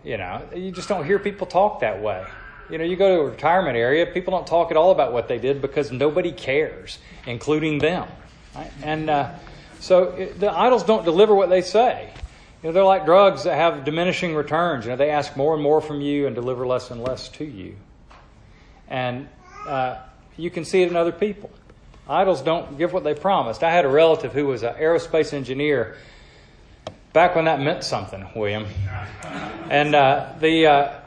You 0.03 0.17
know, 0.17 0.49
you 0.55 0.71
just 0.71 0.89
don't 0.89 1.05
hear 1.05 1.19
people 1.19 1.47
talk 1.47 1.81
that 1.81 2.01
way. 2.01 2.25
You 2.71 2.79
know, 2.79 2.85
you 2.85 2.97
go 2.97 3.17
to 3.17 3.23
a 3.23 3.31
retirement 3.31 3.77
area, 3.77 4.07
people 4.07 4.33
don't 4.33 4.47
talk 4.47 4.71
at 4.71 4.77
all 4.77 4.91
about 4.91 5.13
what 5.13 5.29
they 5.29 5.39
did 5.39 5.61
because 5.61 5.91
nobody 5.91 6.33
cares, 6.33 6.99
including 7.27 7.79
them. 7.79 8.09
Right? 8.55 8.71
And 8.83 9.11
uh, 9.11 9.33
so 9.81 10.05
it, 10.13 10.39
the 10.39 10.53
idols 10.53 10.85
don't 10.85 11.05
deliver 11.05 11.35
what 11.35 11.51
they 11.51 11.63
say. 11.63 12.13
You 12.63 12.69
know, 12.69 12.73
they're 12.73 12.85
like 12.85 13.07
drugs 13.07 13.45
that 13.45 13.57
have 13.57 13.85
diminishing 13.85 14.35
returns. 14.35 14.85
You 14.85 14.91
know, 14.93 14.97
they 14.97 15.11
ask 15.11 15.37
more 15.37 15.55
and 15.55 15.63
more 15.63 15.81
from 15.81 16.01
you 16.01 16.27
and 16.27 16.35
deliver 16.35 16.67
less 16.67 16.91
and 16.91 17.03
less 17.03 17.29
to 17.31 17.45
you. 17.45 17.77
And 18.89 19.29
uh, 19.67 19.97
you 20.37 20.51
can 20.51 20.65
see 20.65 20.83
it 20.83 20.89
in 20.89 20.97
other 20.97 21.13
people. 21.13 21.51
Idols 22.09 22.43
don't 22.43 22.77
give 22.77 22.93
what 22.93 23.05
they 23.05 23.15
promised. 23.15 23.63
I 23.63 23.71
had 23.71 23.85
a 23.85 23.89
relative 23.89 24.33
who 24.33 24.47
was 24.47 24.63
an 24.63 24.75
aerospace 24.75 25.33
engineer 25.33 25.97
back 27.13 27.35
when 27.35 27.47
that 27.47 27.61
meant 27.61 27.85
something, 27.85 28.27
William. 28.35 28.67
And 29.71 29.95
uh, 29.95 30.33
the 30.41 30.67
uh, 30.67 31.00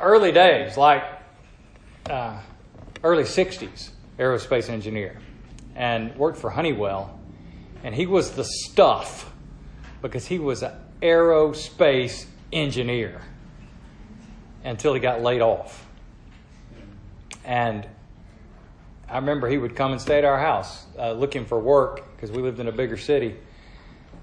early 0.00 0.32
days, 0.32 0.76
like 0.76 1.04
uh, 2.08 2.38
early 3.04 3.24
60s, 3.24 3.90
aerospace 4.18 4.68
engineer, 4.68 5.20
and 5.74 6.14
worked 6.16 6.38
for 6.38 6.50
Honeywell. 6.50 7.18
And 7.84 7.94
he 7.94 8.06
was 8.06 8.32
the 8.32 8.44
stuff 8.44 9.30
because 10.02 10.26
he 10.26 10.38
was 10.38 10.62
an 10.62 10.72
aerospace 11.00 12.26
engineer 12.52 13.22
until 14.64 14.94
he 14.94 15.00
got 15.00 15.22
laid 15.22 15.40
off. 15.40 15.86
And 17.44 17.86
I 19.08 19.16
remember 19.16 19.48
he 19.48 19.58
would 19.58 19.74
come 19.74 19.92
and 19.92 20.00
stay 20.00 20.18
at 20.18 20.24
our 20.24 20.38
house 20.38 20.86
uh, 20.98 21.12
looking 21.12 21.46
for 21.46 21.58
work 21.58 22.04
because 22.14 22.30
we 22.30 22.42
lived 22.42 22.60
in 22.60 22.68
a 22.68 22.72
bigger 22.72 22.96
city. 22.96 23.36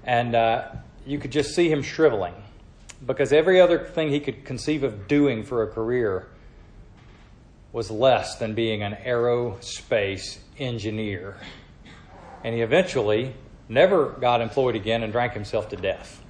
And 0.04 0.34
uh, 0.34 0.68
you 1.04 1.18
could 1.18 1.32
just 1.32 1.54
see 1.54 1.68
him 1.68 1.82
shriveling 1.82 2.34
because 3.04 3.32
every 3.32 3.60
other 3.60 3.78
thing 3.78 4.10
he 4.10 4.20
could 4.20 4.44
conceive 4.44 4.82
of 4.82 5.08
doing 5.08 5.42
for 5.42 5.62
a 5.62 5.66
career 5.66 6.28
was 7.72 7.90
less 7.90 8.36
than 8.36 8.54
being 8.54 8.82
an 8.82 8.94
aerospace 8.94 10.38
engineer. 10.58 11.36
And 12.42 12.54
he 12.54 12.62
eventually 12.62 13.34
never 13.68 14.10
got 14.10 14.40
employed 14.40 14.76
again 14.76 15.02
and 15.02 15.12
drank 15.12 15.34
himself 15.34 15.68
to 15.70 15.76
death. 15.76 16.22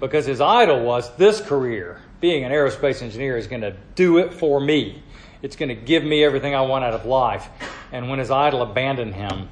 Because 0.00 0.26
his 0.26 0.40
idol 0.40 0.84
was 0.84 1.14
this 1.16 1.40
career, 1.40 2.00
being 2.20 2.44
an 2.44 2.52
aerospace 2.52 3.02
engineer, 3.02 3.36
is 3.36 3.46
going 3.46 3.62
to 3.62 3.76
do 3.94 4.18
it 4.18 4.34
for 4.34 4.60
me. 4.60 5.02
It's 5.42 5.54
going 5.54 5.68
to 5.68 5.74
give 5.74 6.02
me 6.02 6.24
everything 6.24 6.54
I 6.54 6.62
want 6.62 6.84
out 6.84 6.94
of 6.94 7.04
life. 7.04 7.48
And 7.92 8.08
when 8.08 8.18
his 8.18 8.30
idol 8.30 8.62
abandoned 8.62 9.14
him, 9.14 9.48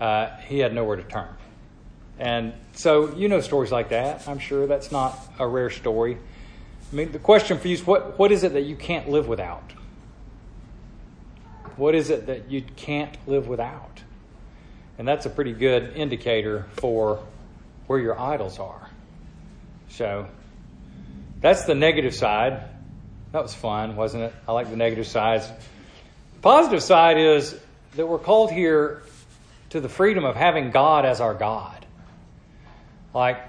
uh, 0.00 0.36
he 0.46 0.58
had 0.58 0.74
nowhere 0.74 0.96
to 0.96 1.02
turn. 1.02 1.28
And 2.18 2.52
so 2.74 3.14
you 3.14 3.28
know 3.28 3.40
stories 3.40 3.72
like 3.72 3.88
that. 3.88 4.28
I'm 4.28 4.38
sure 4.38 4.66
that's 4.66 4.92
not 4.92 5.18
a 5.38 5.46
rare 5.46 5.70
story. 5.70 6.16
I 6.92 6.94
mean, 6.94 7.12
the 7.12 7.18
question 7.18 7.58
for 7.58 7.68
you 7.68 7.74
is 7.74 7.86
what, 7.86 8.18
what 8.18 8.30
is 8.30 8.44
it 8.44 8.52
that 8.52 8.62
you 8.62 8.76
can't 8.76 9.08
live 9.08 9.26
without? 9.26 9.72
What 11.76 11.94
is 11.94 12.10
it 12.10 12.26
that 12.26 12.50
you 12.50 12.62
can't 12.76 13.16
live 13.26 13.48
without? 13.48 14.02
And 14.96 15.08
that's 15.08 15.26
a 15.26 15.30
pretty 15.30 15.52
good 15.52 15.96
indicator 15.96 16.66
for 16.74 17.24
where 17.88 17.98
your 17.98 18.18
idols 18.18 18.60
are. 18.60 18.88
So 19.88 20.28
that's 21.40 21.64
the 21.64 21.74
negative 21.74 22.14
side. 22.14 22.62
That 23.32 23.42
was 23.42 23.54
fun, 23.54 23.96
wasn't 23.96 24.24
it? 24.24 24.34
I 24.46 24.52
like 24.52 24.70
the 24.70 24.76
negative 24.76 25.08
sides. 25.08 25.48
The 25.48 26.40
positive 26.40 26.82
side 26.82 27.18
is 27.18 27.58
that 27.96 28.06
we're 28.06 28.18
called 28.18 28.52
here 28.52 29.02
to 29.70 29.80
the 29.80 29.88
freedom 29.88 30.24
of 30.24 30.36
having 30.36 30.70
God 30.70 31.04
as 31.04 31.20
our 31.20 31.34
God. 31.34 31.73
Like 33.14 33.40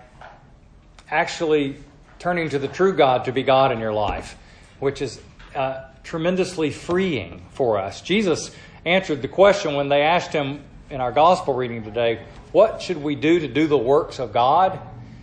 actually 1.09 1.77
turning 2.19 2.49
to 2.49 2.59
the 2.59 2.67
true 2.67 2.93
God 2.93 3.25
to 3.25 3.31
be 3.31 3.43
God 3.43 3.71
in 3.71 3.79
your 3.79 3.93
life, 3.93 4.37
which 4.79 5.01
is 5.01 5.19
uh, 5.55 5.83
tremendously 6.03 6.71
freeing 6.71 7.45
for 7.51 7.79
us. 7.79 8.01
Jesus 8.01 8.51
answered 8.85 9.21
the 9.21 9.27
question 9.27 9.75
when 9.75 9.89
they 9.89 10.01
asked 10.01 10.31
him, 10.31 10.63
in 10.89 11.01
our 11.01 11.11
gospel 11.11 11.53
reading 11.53 11.83
today, 11.83 12.23
what 12.51 12.81
should 12.81 13.01
we 13.01 13.15
do 13.15 13.39
to 13.39 13.47
do 13.47 13.67
the 13.67 13.77
works 13.77 14.19
of 14.19 14.31
God? 14.31 14.79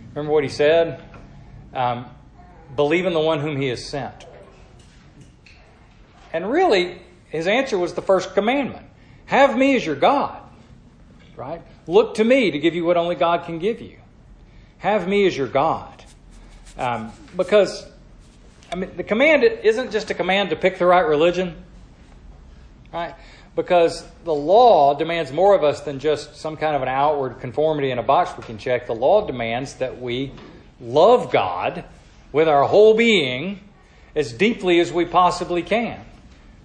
Remember 0.09 0.31
what 0.31 0.43
he 0.43 0.49
said? 0.49 1.01
Um, 1.73 2.05
believe 2.75 3.05
in 3.05 3.13
the 3.13 3.19
one 3.19 3.39
whom 3.39 3.59
he 3.59 3.69
has 3.69 3.87
sent. 3.89 4.25
And 6.31 6.51
really, 6.51 7.01
his 7.29 7.47
answer 7.47 7.77
was 7.77 7.93
the 7.93 8.01
first 8.01 8.33
commandment 8.33 8.85
Have 9.25 9.57
me 9.57 9.75
as 9.75 9.85
your 9.85 9.95
God, 9.95 10.41
right? 11.35 11.61
Look 11.87 12.15
to 12.15 12.23
me 12.23 12.51
to 12.51 12.59
give 12.59 12.75
you 12.75 12.85
what 12.85 12.97
only 12.97 13.15
God 13.15 13.45
can 13.45 13.59
give 13.59 13.81
you. 13.81 13.97
Have 14.83 15.07
me 15.07 15.25
as 15.25 15.35
your 15.35 15.47
God. 15.47 16.03
Um, 16.77 17.11
because, 17.35 17.85
I 18.71 18.75
mean, 18.75 18.95
the 18.95 19.03
command 19.03 19.43
isn't 19.43 19.91
just 19.91 20.11
a 20.11 20.13
command 20.13 20.51
to 20.51 20.55
pick 20.55 20.77
the 20.77 20.85
right 20.85 21.07
religion, 21.07 21.55
right? 22.91 23.15
because 23.55 24.05
the 24.23 24.33
law 24.33 24.95
demands 24.95 25.31
more 25.31 25.55
of 25.55 25.63
us 25.63 25.81
than 25.81 25.99
just 25.99 26.35
some 26.35 26.57
kind 26.57 26.75
of 26.75 26.81
an 26.81 26.87
outward 26.87 27.39
conformity 27.39 27.91
in 27.91 27.99
a 27.99 28.03
box 28.03 28.35
we 28.37 28.43
can 28.43 28.57
check. 28.57 28.87
The 28.87 28.95
law 28.95 29.25
demands 29.25 29.75
that 29.75 30.01
we 30.01 30.31
love 30.81 31.31
God 31.31 31.85
with 32.31 32.47
our 32.47 32.63
whole 32.63 32.95
being 32.95 33.59
as 34.15 34.33
deeply 34.33 34.79
as 34.79 34.91
we 34.91 35.05
possibly 35.05 35.61
can, 35.61 36.03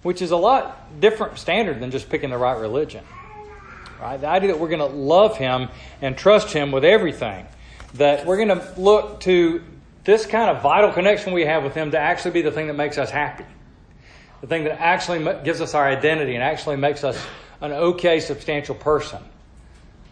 which 0.02 0.22
is 0.22 0.30
a 0.30 0.36
lot 0.36 1.00
different 1.00 1.38
standard 1.38 1.80
than 1.80 1.90
just 1.90 2.08
picking 2.08 2.30
the 2.30 2.38
right 2.38 2.58
religion. 2.58 3.04
Right? 4.00 4.16
The 4.16 4.28
idea 4.28 4.52
that 4.52 4.60
we're 4.60 4.68
going 4.68 4.78
to 4.78 4.86
love 4.86 5.36
Him 5.36 5.68
and 6.00 6.16
trust 6.16 6.52
Him 6.52 6.72
with 6.72 6.84
everything, 6.84 7.46
that 7.98 8.26
we're 8.26 8.36
going 8.36 8.48
to 8.48 8.80
look 8.80 9.20
to 9.20 9.62
this 10.04 10.26
kind 10.26 10.50
of 10.50 10.62
vital 10.62 10.92
connection 10.92 11.32
we 11.32 11.44
have 11.44 11.62
with 11.62 11.74
Him 11.74 11.90
to 11.90 11.98
actually 11.98 12.30
be 12.32 12.42
the 12.42 12.52
thing 12.52 12.66
that 12.68 12.74
makes 12.74 12.98
us 12.98 13.10
happy 13.10 13.44
the 14.40 14.46
thing 14.46 14.64
that 14.64 14.80
actually 14.80 15.24
gives 15.42 15.60
us 15.60 15.74
our 15.74 15.86
identity 15.86 16.34
and 16.34 16.42
actually 16.42 16.76
makes 16.76 17.02
us 17.04 17.20
an 17.60 17.72
okay, 17.72 18.20
substantial 18.20 18.74
person. 18.74 19.22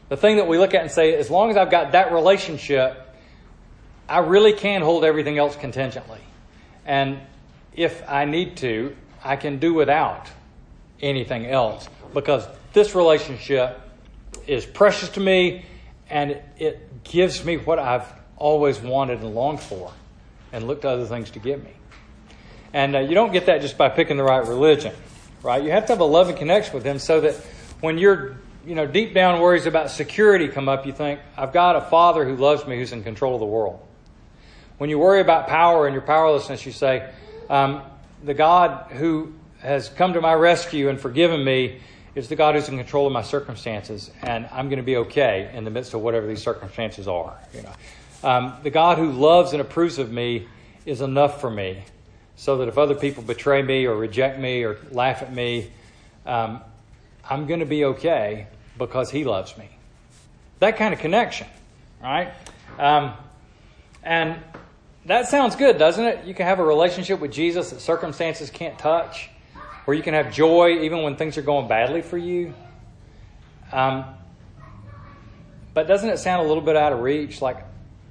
The 0.08 0.16
thing 0.16 0.36
that 0.36 0.48
we 0.48 0.58
look 0.58 0.74
at 0.74 0.82
and 0.82 0.90
say, 0.90 1.14
as 1.14 1.30
long 1.30 1.50
as 1.50 1.56
I've 1.56 1.70
got 1.70 1.92
that 1.92 2.12
relationship, 2.12 3.02
I 4.08 4.18
really 4.18 4.52
can 4.52 4.82
hold 4.82 5.04
everything 5.04 5.38
else 5.38 5.56
contingently. 5.56 6.20
And 6.84 7.20
if 7.74 8.08
I 8.08 8.24
need 8.24 8.56
to, 8.58 8.96
I 9.22 9.36
can 9.36 9.58
do 9.58 9.74
without 9.74 10.28
anything 11.00 11.46
else 11.46 11.88
because 12.14 12.46
this 12.72 12.94
relationship 12.94 13.80
is 14.46 14.64
precious 14.64 15.08
to 15.10 15.20
me 15.20 15.66
and 16.08 16.40
it 16.58 16.95
gives 17.10 17.44
me 17.44 17.56
what 17.56 17.78
I've 17.78 18.06
always 18.36 18.78
wanted 18.78 19.20
and 19.20 19.34
longed 19.34 19.60
for 19.60 19.92
and 20.52 20.66
looked 20.66 20.82
to 20.82 20.88
other 20.88 21.06
things 21.06 21.30
to 21.32 21.38
give 21.38 21.62
me. 21.62 21.72
And 22.72 22.94
uh, 22.94 23.00
you 23.00 23.14
don't 23.14 23.32
get 23.32 23.46
that 23.46 23.62
just 23.62 23.78
by 23.78 23.88
picking 23.88 24.16
the 24.16 24.24
right 24.24 24.46
religion, 24.46 24.94
right? 25.42 25.62
You 25.62 25.70
have 25.70 25.86
to 25.86 25.92
have 25.92 26.00
a 26.00 26.04
loving 26.04 26.36
connection 26.36 26.74
with 26.74 26.84
Him 26.84 26.98
so 26.98 27.20
that 27.22 27.34
when 27.80 27.98
your 27.98 28.36
you 28.66 28.74
know 28.74 28.86
deep 28.86 29.14
down 29.14 29.40
worries 29.40 29.66
about 29.66 29.90
security 29.90 30.48
come 30.48 30.68
up, 30.68 30.86
you 30.86 30.92
think, 30.92 31.20
I've 31.36 31.52
got 31.52 31.76
a 31.76 31.82
Father 31.82 32.24
who 32.24 32.36
loves 32.36 32.66
me, 32.66 32.76
who's 32.76 32.92
in 32.92 33.02
control 33.02 33.34
of 33.34 33.40
the 33.40 33.46
world. 33.46 33.80
When 34.78 34.90
you 34.90 34.98
worry 34.98 35.20
about 35.20 35.46
power 35.46 35.86
and 35.86 35.94
your 35.94 36.02
powerlessness, 36.02 36.66
you 36.66 36.72
say, 36.72 37.10
um, 37.48 37.82
the 38.22 38.34
God 38.34 38.90
who 38.90 39.32
has 39.60 39.88
come 39.88 40.12
to 40.12 40.20
my 40.20 40.34
rescue 40.34 40.88
and 40.88 41.00
forgiven 41.00 41.42
me 41.42 41.80
is 42.16 42.28
the 42.28 42.34
God 42.34 42.54
who's 42.54 42.68
in 42.68 42.78
control 42.78 43.06
of 43.06 43.12
my 43.12 43.22
circumstances, 43.22 44.10
and 44.22 44.48
I'm 44.50 44.68
going 44.68 44.78
to 44.78 44.82
be 44.82 44.96
okay 44.96 45.50
in 45.52 45.64
the 45.64 45.70
midst 45.70 45.92
of 45.94 46.00
whatever 46.00 46.26
these 46.26 46.42
circumstances 46.42 47.06
are. 47.06 47.38
You 47.54 47.62
know, 47.62 47.72
um, 48.28 48.54
the 48.62 48.70
God 48.70 48.96
who 48.96 49.12
loves 49.12 49.52
and 49.52 49.60
approves 49.60 49.98
of 49.98 50.10
me 50.10 50.48
is 50.86 51.02
enough 51.02 51.40
for 51.40 51.50
me 51.50 51.84
so 52.34 52.58
that 52.58 52.68
if 52.68 52.78
other 52.78 52.94
people 52.94 53.22
betray 53.22 53.62
me 53.62 53.86
or 53.86 53.94
reject 53.94 54.38
me 54.38 54.62
or 54.64 54.78
laugh 54.90 55.22
at 55.22 55.32
me, 55.32 55.70
um, 56.24 56.60
I'm 57.28 57.46
going 57.46 57.60
to 57.60 57.66
be 57.66 57.84
okay 57.84 58.46
because 58.78 59.10
He 59.10 59.24
loves 59.24 59.56
me. 59.58 59.68
That 60.58 60.78
kind 60.78 60.94
of 60.94 61.00
connection, 61.00 61.46
right? 62.02 62.32
Um, 62.78 63.12
and 64.02 64.38
that 65.04 65.28
sounds 65.28 65.54
good, 65.54 65.76
doesn't 65.76 66.04
it? 66.04 66.24
You 66.24 66.34
can 66.34 66.46
have 66.46 66.60
a 66.60 66.64
relationship 66.64 67.20
with 67.20 67.30
Jesus 67.30 67.70
that 67.70 67.80
circumstances 67.80 68.50
can't 68.50 68.78
touch, 68.78 69.28
where 69.86 69.96
you 69.96 70.02
can 70.02 70.14
have 70.14 70.32
joy 70.32 70.80
even 70.82 71.02
when 71.02 71.16
things 71.16 71.38
are 71.38 71.42
going 71.42 71.68
badly 71.68 72.02
for 72.02 72.18
you. 72.18 72.52
Um, 73.72 74.04
but 75.72 75.86
doesn't 75.86 76.10
it 76.10 76.18
sound 76.18 76.44
a 76.44 76.48
little 76.48 76.62
bit 76.62 76.76
out 76.76 76.92
of 76.92 77.00
reach? 77.00 77.40
Like 77.40 77.64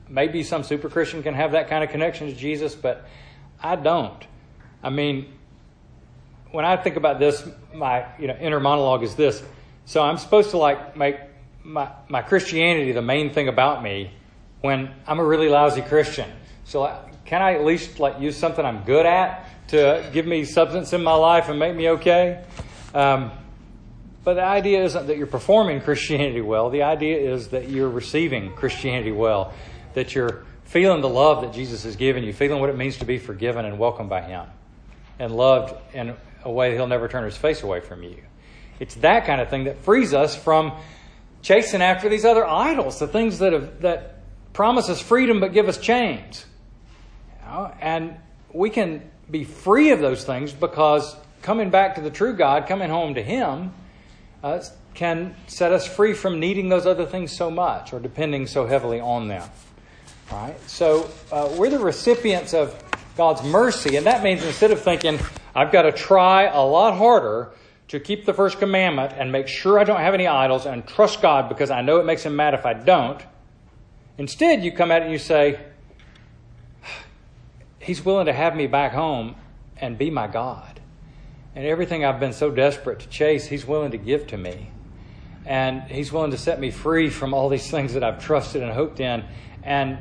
maybe 0.10 0.42
some 0.42 0.64
super 0.64 0.90
Christian 0.90 1.22
can 1.22 1.34
have 1.34 1.52
that 1.52 1.70
kind 1.70 1.84
of 1.84 1.90
connection 1.90 2.28
to 2.28 2.34
Jesus, 2.34 2.74
but 2.74 3.06
I 3.62 3.76
don't. 3.76 4.26
I 4.82 4.90
mean, 4.90 5.34
when 6.52 6.64
I 6.64 6.78
think 6.78 6.96
about 6.96 7.20
this, 7.20 7.48
my 7.74 8.06
you 8.18 8.28
know 8.28 8.38
inner 8.40 8.62
monologue 8.62 9.04
is 9.04 9.16
this. 9.16 9.44
So 9.84 10.02
I'm 10.02 10.18
supposed 10.18 10.52
to 10.52 10.58
like 10.58 10.96
make 10.96 11.18
my 11.64 11.92
my 12.08 12.22
Christianity 12.22 12.94
the 12.94 13.02
main 13.02 13.34
thing 13.34 13.50
about 13.50 13.84
me 13.84 14.12
when 14.62 14.94
I'm 15.06 15.20
a 15.20 15.26
really 15.26 15.50
lousy 15.50 15.82
Christian. 15.82 16.30
So 16.64 16.82
like, 16.82 17.26
can 17.26 17.42
I 17.42 17.56
at 17.56 17.66
least 17.66 18.00
like 18.00 18.22
use 18.22 18.38
something 18.38 18.64
I'm 18.64 18.84
good 18.84 19.06
at 19.06 19.45
to 19.70 20.10
give 20.14 20.26
me 20.26 20.46
substance 20.46 20.94
in 20.94 21.04
my 21.04 21.14
life 21.14 21.50
and 21.50 21.60
make 21.60 21.76
me 21.76 21.90
okay? 21.90 22.44
Um, 22.94 23.32
but 24.24 24.36
the 24.36 24.44
idea 24.44 24.84
isn't 24.84 25.08
that 25.08 25.18
you're 25.18 25.28
performing 25.28 25.82
Christianity 25.82 26.42
well. 26.42 26.70
The 26.70 26.84
idea 26.84 27.32
is 27.32 27.50
that 27.50 27.70
you're 27.70 27.90
receiving 27.90 28.54
Christianity 28.54 29.12
well, 29.12 29.54
that 29.94 30.16
you're 30.16 30.46
feeling 30.64 31.02
the 31.02 31.10
love 31.10 31.42
that 31.42 31.54
Jesus 31.54 31.84
has 31.84 31.96
given 31.96 32.24
you, 32.24 32.34
feeling 32.34 32.60
what 32.60 32.70
it 32.70 32.78
means 32.78 32.98
to 32.98 33.06
be 33.06 33.20
forgiven 33.20 33.66
and 33.66 33.78
welcomed 33.78 34.10
by 34.10 34.22
Him, 34.22 34.48
and 35.20 35.36
loved 35.36 35.76
in 35.94 36.16
a 36.44 36.52
way 36.52 36.72
that 36.72 36.76
He'll 36.76 36.88
never 36.88 37.08
turn 37.08 37.24
His 37.24 37.38
face 37.38 37.62
away 37.62 37.82
from 37.82 38.02
you. 38.02 38.18
It's 38.80 38.96
that 38.96 39.26
kind 39.26 39.40
of 39.40 39.50
thing 39.50 39.66
that 39.66 39.78
frees 39.84 40.14
us 40.14 40.36
from 40.36 40.74
chasing 41.42 41.82
after 41.82 42.10
these 42.10 42.26
other 42.26 42.46
idols, 42.46 43.00
the 43.00 43.08
things 43.08 43.40
that 43.40 43.54
have, 43.54 43.82
that 43.82 44.22
promise 44.54 44.90
us 44.90 45.00
freedom 45.00 45.40
but 45.40 45.54
give 45.54 45.68
us 45.68 45.78
chains. 45.78 46.46
You 47.42 47.52
know? 47.52 47.74
And 47.80 48.18
we 48.52 48.72
can 48.72 49.10
be 49.30 49.44
free 49.44 49.92
of 49.92 50.00
those 50.00 50.24
things 50.24 50.54
because 50.54 51.16
coming 51.42 51.70
back 51.70 51.96
to 51.96 52.02
the 52.02 52.10
true 52.10 52.34
God, 52.34 52.68
coming 52.68 52.90
home 52.90 53.16
to 53.16 53.24
Him, 53.24 53.74
uh, 54.44 54.64
can 54.94 55.36
set 55.48 55.72
us 55.72 55.86
free 55.86 56.14
from 56.14 56.40
needing 56.40 56.70
those 56.70 56.86
other 56.86 57.06
things 57.06 57.36
so 57.36 57.52
much 57.52 57.94
or 57.94 58.00
depending 58.00 58.48
so 58.48 58.66
heavily 58.66 59.00
on 59.00 59.28
them. 59.28 59.48
Right? 60.32 60.56
So 60.70 61.10
uh, 61.32 61.54
we're 61.58 61.70
the 61.70 61.80
recipients 61.80 62.54
of 62.54 62.82
God's 63.18 63.44
mercy, 63.44 63.96
and 63.96 64.06
that 64.06 64.24
means 64.24 64.44
instead 64.44 64.72
of 64.72 64.82
thinking, 64.82 65.20
I've 65.54 65.72
got 65.72 65.84
to 65.84 65.92
try 65.92 66.44
a 66.44 66.62
lot 66.62 66.98
harder 66.98 67.52
to 67.90 68.00
keep 68.00 68.26
the 68.26 68.34
first 68.34 68.58
commandment 68.60 69.14
and 69.16 69.32
make 69.32 69.48
sure 69.48 69.80
I 69.80 69.84
don't 69.84 70.00
have 70.00 70.14
any 70.14 70.28
idols 70.28 70.66
and 70.66 70.86
trust 70.88 71.22
God 71.22 71.50
because 71.50 71.70
I 71.70 71.82
know 71.82 72.00
it 72.00 72.06
makes 72.06 72.24
Him 72.24 72.36
mad 72.36 72.54
if 72.54 72.66
I 72.66 72.74
don't, 72.74 73.22
instead 74.18 74.64
you 74.64 74.72
come 74.72 74.92
at 74.92 75.02
it 75.02 75.06
and 75.06 75.12
you 75.12 75.20
say, 75.20 75.60
He's 77.86 78.04
willing 78.04 78.26
to 78.26 78.34
have 78.34 78.56
me 78.56 78.66
back 78.66 78.94
home 78.94 79.36
and 79.78 79.96
be 79.96 80.10
my 80.10 80.26
God. 80.26 80.80
And 81.54 81.68
everything 81.68 82.04
I've 82.04 82.20
been 82.20 82.34
so 82.34 82.50
desperate 82.50 83.02
to 83.02 83.08
chase, 83.10 83.46
He's 83.46 83.64
willing 83.64 83.92
to 83.92 83.98
give 83.98 84.26
to 84.28 84.38
me. 84.38 84.72
And 85.46 85.84
He's 85.84 86.12
willing 86.12 86.32
to 86.32 86.38
set 86.38 86.60
me 86.60 86.72
free 86.72 87.12
from 87.12 87.36
all 87.36 87.48
these 87.48 87.70
things 87.70 87.94
that 87.94 88.04
I've 88.04 88.20
trusted 88.20 88.64
and 88.64 88.72
hoped 88.72 89.00
in. 89.00 89.24
And 89.62 90.00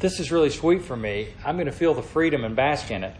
this 0.00 0.18
is 0.18 0.32
really 0.32 0.50
sweet 0.50 0.82
for 0.82 0.96
me. 0.96 1.28
I'm 1.44 1.54
going 1.54 1.66
to 1.66 1.72
feel 1.72 1.94
the 1.94 2.02
freedom 2.02 2.44
and 2.44 2.56
bask 2.56 2.90
in 2.90 3.04
it. 3.04 3.14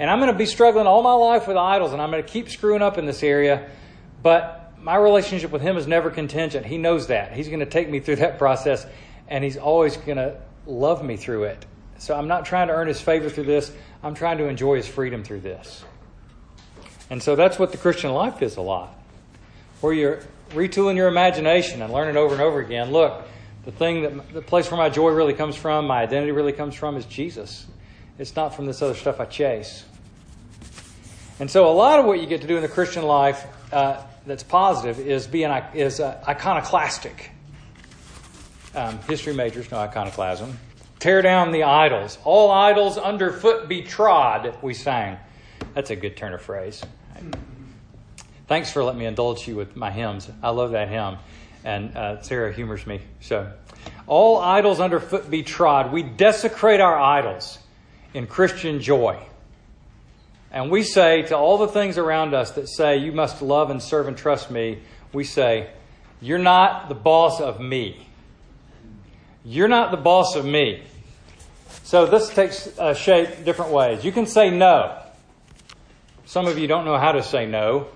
And 0.00 0.10
I'm 0.10 0.18
going 0.18 0.32
to 0.32 0.36
be 0.36 0.44
struggling 0.44 0.88
all 0.88 1.04
my 1.04 1.12
life 1.12 1.46
with 1.46 1.56
idols, 1.56 1.92
and 1.92 2.02
I'm 2.02 2.10
going 2.10 2.24
to 2.24 2.28
keep 2.28 2.50
screwing 2.50 2.82
up 2.82 2.98
in 2.98 3.06
this 3.06 3.22
area. 3.22 3.70
But 4.20 4.72
my 4.80 4.96
relationship 4.96 5.52
with 5.52 5.62
Him 5.62 5.76
is 5.76 5.86
never 5.86 6.10
contingent. 6.10 6.66
He 6.66 6.76
knows 6.76 7.06
that. 7.06 7.34
He's 7.34 7.46
going 7.46 7.60
to 7.60 7.66
take 7.66 7.88
me 7.88 8.00
through 8.00 8.16
that 8.16 8.36
process, 8.36 8.84
and 9.28 9.44
He's 9.44 9.56
always 9.56 9.96
going 9.96 10.18
to 10.18 10.40
love 10.66 11.04
me 11.04 11.16
through 11.16 11.44
it. 11.44 11.64
So 11.98 12.14
I'm 12.14 12.28
not 12.28 12.44
trying 12.44 12.68
to 12.68 12.74
earn 12.74 12.88
His 12.88 13.00
favor 13.00 13.28
through 13.28 13.44
this. 13.44 13.72
I'm 14.02 14.14
trying 14.14 14.38
to 14.38 14.48
enjoy 14.48 14.76
His 14.76 14.86
freedom 14.86 15.22
through 15.22 15.40
this. 15.40 15.84
And 17.10 17.22
so 17.22 17.36
that's 17.36 17.58
what 17.58 17.72
the 17.72 17.78
Christian 17.78 18.12
life 18.12 18.42
is 18.42 18.56
a 18.56 18.62
lot, 18.62 18.92
where 19.80 19.92
you're 19.92 20.22
retooling 20.50 20.96
your 20.96 21.08
imagination 21.08 21.82
and 21.82 21.92
learning 21.92 22.16
over 22.16 22.34
and 22.34 22.42
over 22.42 22.60
again. 22.60 22.90
Look, 22.90 23.22
the 23.64 23.72
thing 23.72 24.02
that 24.02 24.32
the 24.32 24.42
place 24.42 24.70
where 24.70 24.78
my 24.78 24.88
joy 24.88 25.10
really 25.10 25.34
comes 25.34 25.56
from, 25.56 25.86
my 25.86 26.02
identity 26.02 26.32
really 26.32 26.52
comes 26.52 26.74
from, 26.74 26.96
is 26.96 27.04
Jesus. 27.04 27.66
It's 28.18 28.34
not 28.34 28.54
from 28.54 28.66
this 28.66 28.82
other 28.82 28.94
stuff 28.94 29.20
I 29.20 29.26
chase. 29.26 29.84
And 31.38 31.50
so, 31.50 31.68
a 31.68 31.74
lot 31.74 32.00
of 32.00 32.06
what 32.06 32.20
you 32.20 32.26
get 32.26 32.40
to 32.40 32.46
do 32.46 32.56
in 32.56 32.62
the 32.62 32.68
Christian 32.68 33.04
life 33.04 33.46
uh, 33.72 34.02
that's 34.26 34.42
positive 34.42 34.98
is 34.98 35.26
being 35.26 35.50
is 35.74 36.00
uh, 36.00 36.22
iconoclastic. 36.26 37.30
Um, 38.74 38.98
history 39.08 39.34
majors 39.34 39.70
know 39.70 39.78
iconoclasm. 39.78 40.58
Tear 41.06 41.22
down 41.22 41.52
the 41.52 41.62
idols. 41.62 42.18
All 42.24 42.50
idols 42.50 42.98
underfoot 42.98 43.68
be 43.68 43.82
trod. 43.82 44.58
We 44.60 44.74
sang. 44.74 45.18
That's 45.72 45.90
a 45.90 45.94
good 45.94 46.16
turn 46.16 46.34
of 46.34 46.42
phrase. 46.42 46.82
Thanks 48.48 48.72
for 48.72 48.82
letting 48.82 48.98
me 48.98 49.06
indulge 49.06 49.46
you 49.46 49.54
with 49.54 49.76
my 49.76 49.92
hymns. 49.92 50.28
I 50.42 50.50
love 50.50 50.72
that 50.72 50.88
hymn, 50.88 51.18
and 51.62 51.96
uh, 51.96 52.22
Sarah 52.22 52.52
humors 52.52 52.88
me. 52.88 53.02
So, 53.20 53.52
all 54.08 54.38
idols 54.38 54.80
underfoot 54.80 55.30
be 55.30 55.44
trod. 55.44 55.92
We 55.92 56.02
desecrate 56.02 56.80
our 56.80 56.98
idols 56.98 57.60
in 58.12 58.26
Christian 58.26 58.80
joy. 58.80 59.16
And 60.50 60.72
we 60.72 60.82
say 60.82 61.22
to 61.28 61.36
all 61.36 61.56
the 61.58 61.68
things 61.68 61.98
around 61.98 62.34
us 62.34 62.50
that 62.56 62.68
say, 62.68 62.96
you 62.96 63.12
must 63.12 63.42
love 63.42 63.70
and 63.70 63.80
serve 63.80 64.08
and 64.08 64.18
trust 64.18 64.50
me, 64.50 64.80
we 65.12 65.22
say, 65.22 65.70
you're 66.20 66.38
not 66.38 66.88
the 66.88 66.96
boss 66.96 67.40
of 67.40 67.60
me. 67.60 68.08
You're 69.44 69.68
not 69.68 69.92
the 69.92 69.96
boss 69.96 70.34
of 70.34 70.44
me. 70.44 70.82
So 71.86 72.04
this 72.04 72.28
takes 72.30 72.66
uh, 72.80 72.94
shape 72.94 73.44
different 73.44 73.70
ways. 73.70 74.04
You 74.04 74.10
can 74.10 74.26
say 74.26 74.50
no. 74.50 75.00
Some 76.24 76.48
of 76.48 76.58
you 76.58 76.66
don't 76.66 76.84
know 76.84 76.98
how 76.98 77.12
to 77.12 77.22
say 77.22 77.46
no 77.46 77.86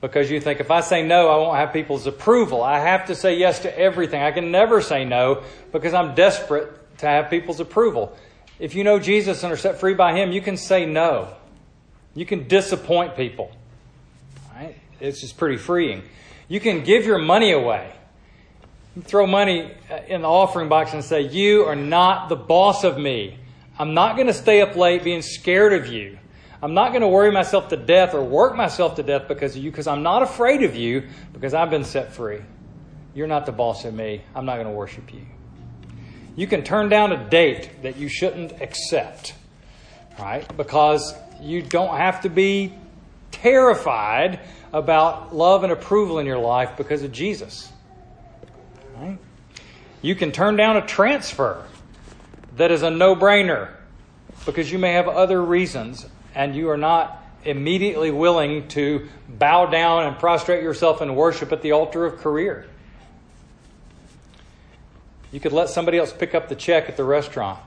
because 0.00 0.28
you 0.28 0.40
think 0.40 0.58
if 0.58 0.72
I 0.72 0.80
say 0.80 1.06
no, 1.06 1.28
I 1.28 1.36
won't 1.36 1.56
have 1.56 1.72
people's 1.72 2.08
approval. 2.08 2.64
I 2.64 2.80
have 2.80 3.06
to 3.06 3.14
say 3.14 3.38
yes 3.38 3.60
to 3.60 3.78
everything. 3.78 4.20
I 4.20 4.32
can 4.32 4.50
never 4.50 4.80
say 4.80 5.04
no 5.04 5.44
because 5.70 5.94
I'm 5.94 6.16
desperate 6.16 6.98
to 6.98 7.06
have 7.06 7.30
people's 7.30 7.60
approval. 7.60 8.18
If 8.58 8.74
you 8.74 8.82
know 8.82 8.98
Jesus 8.98 9.44
and 9.44 9.52
are 9.52 9.56
set 9.56 9.78
free 9.78 9.94
by 9.94 10.14
Him, 10.14 10.32
you 10.32 10.40
can 10.40 10.56
say 10.56 10.84
no. 10.84 11.32
You 12.16 12.26
can 12.26 12.48
disappoint 12.48 13.14
people. 13.14 13.52
Right? 14.52 14.74
It's 14.98 15.20
just 15.20 15.36
pretty 15.36 15.58
freeing. 15.58 16.02
You 16.48 16.58
can 16.58 16.82
give 16.82 17.06
your 17.06 17.18
money 17.18 17.52
away. 17.52 17.92
Throw 19.02 19.26
money 19.26 19.70
uh, 19.90 20.00
in 20.08 20.22
the 20.22 20.28
offering 20.28 20.68
box 20.68 20.92
and 20.92 21.04
say, 21.04 21.22
You 21.22 21.64
are 21.64 21.76
not 21.76 22.28
the 22.28 22.36
boss 22.36 22.84
of 22.84 22.98
me. 22.98 23.38
I'm 23.78 23.94
not 23.94 24.16
going 24.16 24.26
to 24.26 24.34
stay 24.34 24.60
up 24.60 24.76
late 24.76 25.04
being 25.04 25.22
scared 25.22 25.72
of 25.72 25.86
you. 25.86 26.18
I'm 26.60 26.74
not 26.74 26.90
going 26.90 27.02
to 27.02 27.08
worry 27.08 27.30
myself 27.30 27.68
to 27.68 27.76
death 27.76 28.14
or 28.14 28.24
work 28.24 28.56
myself 28.56 28.96
to 28.96 29.04
death 29.04 29.28
because 29.28 29.54
of 29.54 29.62
you, 29.62 29.70
because 29.70 29.86
I'm 29.86 30.02
not 30.02 30.22
afraid 30.22 30.64
of 30.64 30.74
you, 30.74 31.04
because 31.32 31.54
I've 31.54 31.70
been 31.70 31.84
set 31.84 32.12
free. 32.12 32.40
You're 33.14 33.28
not 33.28 33.46
the 33.46 33.52
boss 33.52 33.84
of 33.84 33.94
me. 33.94 34.22
I'm 34.34 34.44
not 34.44 34.54
going 34.54 34.66
to 34.66 34.72
worship 34.72 35.14
you. 35.14 35.24
You 36.34 36.46
can 36.46 36.64
turn 36.64 36.88
down 36.88 37.12
a 37.12 37.28
date 37.28 37.82
that 37.82 37.96
you 37.96 38.08
shouldn't 38.08 38.60
accept, 38.60 39.34
right? 40.18 40.56
Because 40.56 41.14
you 41.40 41.62
don't 41.62 41.96
have 41.96 42.22
to 42.22 42.28
be 42.28 42.74
terrified 43.30 44.40
about 44.72 45.34
love 45.34 45.62
and 45.62 45.72
approval 45.72 46.18
in 46.18 46.26
your 46.26 46.38
life 46.38 46.76
because 46.76 47.02
of 47.02 47.12
Jesus. 47.12 47.72
Right? 48.98 49.18
You 50.02 50.14
can 50.14 50.32
turn 50.32 50.56
down 50.56 50.76
a 50.76 50.86
transfer 50.86 51.64
that 52.56 52.70
is 52.70 52.82
a 52.82 52.90
no 52.90 53.14
brainer 53.14 53.70
because 54.46 54.70
you 54.70 54.78
may 54.78 54.92
have 54.92 55.08
other 55.08 55.42
reasons 55.42 56.06
and 56.34 56.54
you 56.54 56.70
are 56.70 56.76
not 56.76 57.24
immediately 57.44 58.10
willing 58.10 58.68
to 58.68 59.08
bow 59.28 59.66
down 59.66 60.04
and 60.04 60.18
prostrate 60.18 60.62
yourself 60.62 61.02
in 61.02 61.14
worship 61.14 61.52
at 61.52 61.62
the 61.62 61.72
altar 61.72 62.04
of 62.04 62.18
career. 62.18 62.68
You 65.30 65.40
could 65.40 65.52
let 65.52 65.68
somebody 65.68 65.98
else 65.98 66.12
pick 66.12 66.34
up 66.34 66.48
the 66.48 66.54
check 66.54 66.88
at 66.88 66.96
the 66.96 67.04
restaurant. 67.04 67.60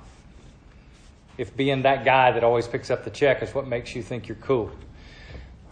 If 1.37 1.55
being 1.55 1.83
that 1.83 2.03
guy 2.03 2.31
that 2.31 2.43
always 2.43 2.67
picks 2.67 2.89
up 2.89 3.03
the 3.03 3.09
check 3.09 3.41
is 3.41 3.53
what 3.53 3.67
makes 3.67 3.95
you 3.95 4.03
think 4.03 4.27
you're 4.27 4.35
cool. 4.37 4.71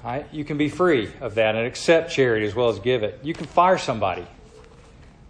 Right? 0.03 0.25
You 0.31 0.45
can 0.45 0.57
be 0.57 0.69
free 0.69 1.11
of 1.19 1.35
that 1.35 1.55
and 1.55 1.65
accept 1.65 2.11
charity 2.11 2.45
as 2.45 2.55
well 2.55 2.69
as 2.69 2.79
give 2.79 3.03
it. 3.03 3.19
You 3.23 3.33
can 3.33 3.45
fire 3.45 3.77
somebody. 3.77 4.25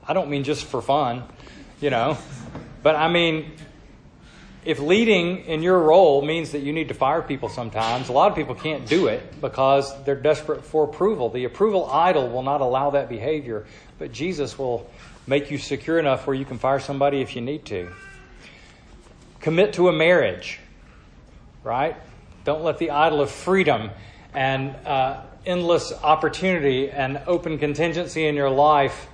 I 0.09 0.13
don't 0.13 0.31
mean 0.31 0.43
just 0.43 0.65
for 0.65 0.81
fun, 0.81 1.21
you 1.79 1.91
know, 1.91 2.17
but 2.81 2.95
I 2.95 3.09
mean, 3.09 3.51
if 4.65 4.79
leading 4.79 5.45
in 5.45 5.61
your 5.61 5.79
role 5.79 6.23
means 6.23 6.53
that 6.53 6.61
you 6.61 6.73
need 6.73 6.87
to 6.87 6.95
fire 6.95 7.21
people 7.21 7.47
sometimes, 7.47 8.09
a 8.09 8.11
lot 8.11 8.31
of 8.31 8.35
people 8.35 8.55
can't 8.55 8.87
do 8.87 9.05
it 9.05 9.39
because 9.39 9.93
they're 10.05 10.15
desperate 10.15 10.65
for 10.65 10.83
approval. 10.83 11.29
The 11.29 11.45
approval 11.45 11.85
idol 11.91 12.27
will 12.27 12.41
not 12.41 12.61
allow 12.61 12.89
that 12.89 13.07
behavior, 13.07 13.67
but 13.99 14.11
Jesus 14.11 14.57
will 14.57 14.89
make 15.27 15.51
you 15.51 15.59
secure 15.59 15.99
enough 15.99 16.25
where 16.25 16.35
you 16.35 16.43
can 16.43 16.57
fire 16.57 16.79
somebody 16.79 17.21
if 17.21 17.35
you 17.35 17.43
need 17.43 17.65
to. 17.65 17.91
Commit 19.41 19.73
to 19.73 19.89
a 19.89 19.93
marriage, 19.93 20.59
right? 21.63 21.95
Don't 22.45 22.63
let 22.63 22.79
the 22.79 22.89
idol 22.89 23.21
of 23.21 23.29
freedom 23.29 23.91
and 24.33 24.75
uh, 24.87 25.21
endless 25.45 25.93
opportunity 26.01 26.89
and 26.89 27.21
open 27.27 27.59
contingency 27.59 28.25
in 28.25 28.33
your 28.33 28.49
life 28.49 29.05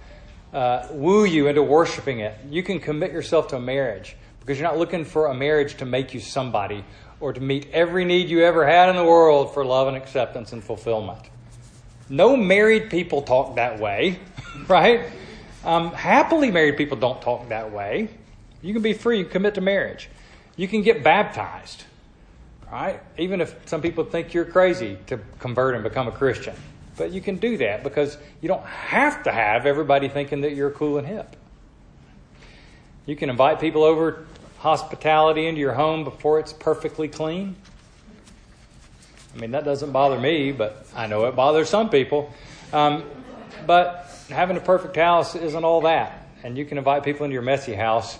uh, 0.56 0.88
woo 0.92 1.26
you 1.26 1.48
into 1.48 1.62
worshiping 1.62 2.22
it. 2.22 2.34
You 2.50 2.64
can 2.64 2.80
commit 2.80 3.12
yourself 3.12 3.50
to 3.50 3.58
a 3.58 3.60
marriage 3.60 4.16
because 4.40 4.58
you're 4.58 4.68
not 4.68 4.78
looking 4.78 5.04
for 5.04 5.28
a 5.28 5.34
marriage 5.34 5.76
to 5.78 5.86
make 5.86 6.14
you 6.14 6.22
somebody 6.22 6.86
or 7.20 7.34
to 7.34 7.42
meet 7.42 7.68
every 7.74 8.06
need 8.06 8.30
you 8.30 8.44
ever 8.44 8.66
had 8.66 8.90
in 8.90 8.96
the 8.96 9.04
world 9.04 9.54
for 9.54 9.66
love 9.66 9.90
and 9.90 9.98
acceptance 9.98 10.54
and 10.54 10.64
fulfillment. 10.64 11.20
No 12.08 12.38
married 12.38 12.90
people 12.90 13.22
talk 13.22 13.56
that 13.56 13.80
way, 13.80 14.20
right? 14.68 15.10
Um, 15.66 15.92
happily 15.92 16.52
married 16.52 16.78
people 16.78 16.98
don't 16.98 17.22
talk 17.22 17.50
that 17.50 17.74
way. 17.74 18.08
You 18.62 18.72
can 18.72 18.82
be 18.82 18.94
free, 18.94 19.20
you 19.20 19.26
commit 19.26 19.56
to 19.56 19.62
marriage. 19.62 20.10
You 20.56 20.70
can 20.70 20.84
get 20.84 21.04
baptized, 21.04 21.84
right? 22.72 23.02
Even 23.18 23.42
if 23.42 23.54
some 23.66 23.82
people 23.82 24.06
think 24.06 24.34
you're 24.34 24.46
crazy 24.46 24.98
to 25.08 25.20
convert 25.40 25.76
and 25.76 25.84
become 25.84 26.08
a 26.08 26.14
Christian. 26.14 26.56
But 26.98 27.12
you 27.12 27.22
can 27.22 27.38
do 27.38 27.58
that 27.58 27.84
because 27.84 28.18
you 28.42 28.48
don't 28.48 28.66
have 28.66 29.24
to 29.24 29.32
have 29.32 29.66
everybody 29.66 30.08
thinking 30.08 30.42
that 30.42 30.54
you're 30.54 30.72
cool 30.72 30.98
and 30.98 31.06
hip. 31.08 31.36
You 33.06 33.16
can 33.16 33.30
invite 33.30 33.60
people 33.60 33.84
over 33.84 34.26
hospitality 34.60 35.46
into 35.46 35.60
your 35.60 35.74
home 35.74 36.04
before 36.04 36.40
it's 36.40 36.54
perfectly 36.54 37.08
clean. 37.08 37.56
I 39.36 39.40
mean, 39.40 39.52
that 39.52 39.66
doesn't 39.66 39.92
bother 39.92 40.20
me, 40.20 40.52
but 40.52 40.88
I 40.96 41.08
know 41.08 41.26
it 41.26 41.36
bothers 41.36 41.70
some 41.70 41.90
people. 41.90 42.34
Um, 42.72 43.04
but 43.68 44.10
having 44.30 44.58
a 44.58 44.62
perfect 44.62 44.96
house 44.96 45.36
isn't 45.36 45.64
all 45.64 45.82
that. 45.82 46.28
And 46.44 46.58
you 46.58 46.66
can 46.66 46.78
invite 46.78 47.04
people 47.04 47.26
into 47.26 47.34
your 47.34 47.44
messy 47.44 47.74
house 47.74 48.18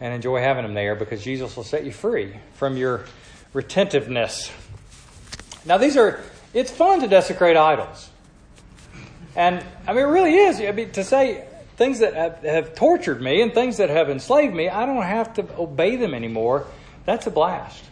and 0.00 0.14
enjoy 0.14 0.40
having 0.40 0.62
them 0.62 0.74
there 0.74 0.94
because 0.94 1.22
Jesus 1.22 1.56
will 1.56 1.64
set 1.64 1.84
you 1.84 1.92
free 1.92 2.34
from 2.54 2.76
your 2.76 3.04
retentiveness. 3.52 4.50
Now, 5.64 5.78
these 5.78 5.96
are, 5.96 6.20
it's 6.54 6.70
fun 6.70 7.00
to 7.00 7.08
desecrate 7.08 7.56
idols. 7.56 8.08
And 9.34 9.64
I 9.86 9.92
mean, 9.92 10.02
it 10.02 10.08
really 10.08 10.34
is. 10.34 10.60
I 10.60 10.72
mean, 10.72 10.90
to 10.92 11.04
say, 11.04 11.46
things 11.76 12.00
that 12.00 12.44
have, 12.44 12.74
tortured 12.74 13.20
me 13.20 13.40
and 13.40 13.52
things 13.52 13.78
that 13.78 13.88
have 13.88 14.10
enslaved 14.10 14.54
me, 14.54 14.68
I 14.68 14.86
don't 14.86 15.02
have 15.02 15.34
to 15.34 15.46
obey 15.58 15.96
them 15.96 16.14
anymore. 16.14 16.66
That's 17.06 17.26
a 17.26 17.30
blast. 17.30 17.82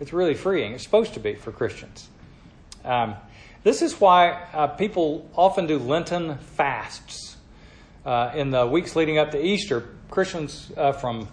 It's 0.00 0.12
really 0.12 0.34
freeing. 0.34 0.72
It's 0.72 0.84
supposed 0.84 1.14
to 1.14 1.20
be 1.20 1.34
for 1.34 1.52
Christians. 1.52 2.08
Um, 2.84 3.14
this 3.62 3.82
is 3.82 4.00
why 4.00 4.30
uh, 4.52 4.66
people 4.68 5.28
often 5.34 5.66
do 5.66 5.78
Lenten 5.78 6.38
fasts 6.38 7.36
uh, 8.04 8.32
in 8.34 8.50
the 8.50 8.66
weeks 8.66 8.96
leading 8.96 9.18
up 9.18 9.30
to 9.32 9.44
Easter. 9.44 9.88
Christians 10.10 10.70
uh, 10.76 10.92
from, 10.92 11.28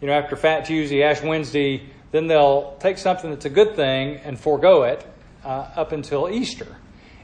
you 0.00 0.06
know, 0.06 0.12
after 0.12 0.36
Fat 0.36 0.64
Tuesday, 0.64 1.02
Ash 1.02 1.22
Wednesday, 1.22 1.82
then 2.12 2.26
they'll 2.26 2.76
take 2.80 2.98
something 2.98 3.30
that's 3.30 3.44
a 3.44 3.50
good 3.50 3.76
thing 3.76 4.16
and 4.16 4.38
forego 4.38 4.84
it 4.84 5.06
uh, 5.44 5.68
up 5.76 5.92
until 5.92 6.28
Easter. 6.28 6.76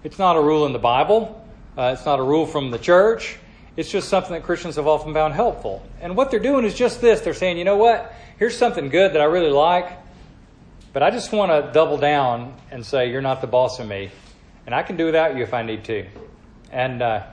It's 0.05 0.19
not 0.19 0.37
a 0.37 0.41
rule 0.41 0.67
in 0.67 0.73
the 0.73 0.79
Bible. 0.79 1.46
Uh, 1.77 1.95
it's 1.95 2.07
not 2.07 2.19
a 2.19 2.23
rule 2.23 2.47
from 2.47 2.71
the 2.71 2.79
church. 2.79 3.37
It's 3.77 3.91
just 3.91 4.09
something 4.09 4.33
that 4.33 4.43
Christians 4.43 4.77
have 4.77 4.87
often 4.87 5.13
found 5.13 5.35
helpful. 5.35 5.87
And 6.01 6.17
what 6.17 6.31
they're 6.31 6.41
doing 6.41 6.65
is 6.65 6.75
just 6.75 7.03
this. 7.03 7.21
They're 7.21 7.35
saying, 7.35 7.59
you 7.59 7.65
know 7.65 7.77
what? 7.77 8.15
Here's 8.39 8.57
something 8.57 8.89
good 8.89 9.13
that 9.13 9.21
I 9.21 9.25
really 9.25 9.51
like, 9.51 9.93
but 10.95 11.03
I 11.03 11.11
just 11.11 11.33
want 11.33 11.53
to 11.53 11.71
double 11.73 11.99
down 11.99 12.55
and 12.71 12.85
say, 12.85 13.11
you're 13.11 13.21
not 13.21 13.43
the 13.43 13.47
boss 13.47 13.79
of 13.79 13.87
me. 13.87 14.11
And 14.65 14.75
I 14.75 14.83
can 14.83 14.97
do 14.97 15.05
without 15.05 15.37
you 15.37 15.43
if 15.43 15.53
I 15.53 15.63
need 15.63 15.85
to. 15.85 16.07
And 16.73 17.03
uh, 17.03 17.27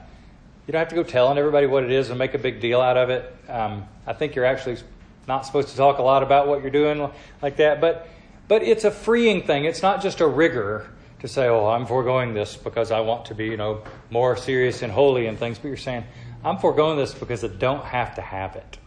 you 0.67 0.73
don't 0.73 0.79
have 0.79 0.89
to 0.89 0.95
go 0.95 1.03
telling 1.03 1.37
everybody 1.37 1.65
what 1.65 1.83
it 1.83 1.91
is 1.91 2.09
and 2.09 2.19
make 2.19 2.33
a 2.33 2.37
big 2.37 2.59
deal 2.59 2.81
out 2.81 2.97
of 2.97 3.09
it. 3.09 3.33
Um, 3.47 3.87
I 4.05 4.11
think 4.11 4.35
you're 4.35 4.45
actually 4.45 4.77
not 5.25 5.45
supposed 5.45 5.69
to 5.69 5.77
talk 5.77 5.99
a 5.99 6.03
lot 6.03 6.21
about 6.21 6.49
what 6.49 6.61
you're 6.61 6.71
doing 6.71 7.09
like 7.41 7.55
that. 7.57 7.79
But, 7.79 8.09
but 8.49 8.61
it's 8.61 8.83
a 8.83 8.91
freeing 8.91 9.43
thing. 9.43 9.63
It's 9.63 9.81
not 9.81 10.01
just 10.01 10.19
a 10.19 10.27
rigor 10.27 10.89
to 11.23 11.29
say, 11.29 11.47
oh, 11.47 11.67
I'm 11.67 11.85
foregoing 11.85 12.33
this 12.33 12.57
because 12.57 12.91
I 12.91 12.99
want 12.99 13.23
to 13.27 13.33
be, 13.33 13.45
you 13.45 13.55
know, 13.55 13.81
more 14.09 14.35
serious 14.35 14.81
and 14.81 14.91
holy 14.91 15.27
and 15.27 15.39
things. 15.39 15.57
But 15.57 15.69
you're 15.69 15.77
saying, 15.77 16.03
I'm 16.43 16.57
foregoing 16.57 16.97
this 16.97 17.13
because 17.13 17.45
I 17.45 17.47
don't 17.47 17.85
have 17.85 18.15
to 18.15 18.21
have 18.21 18.57
it 18.57 18.77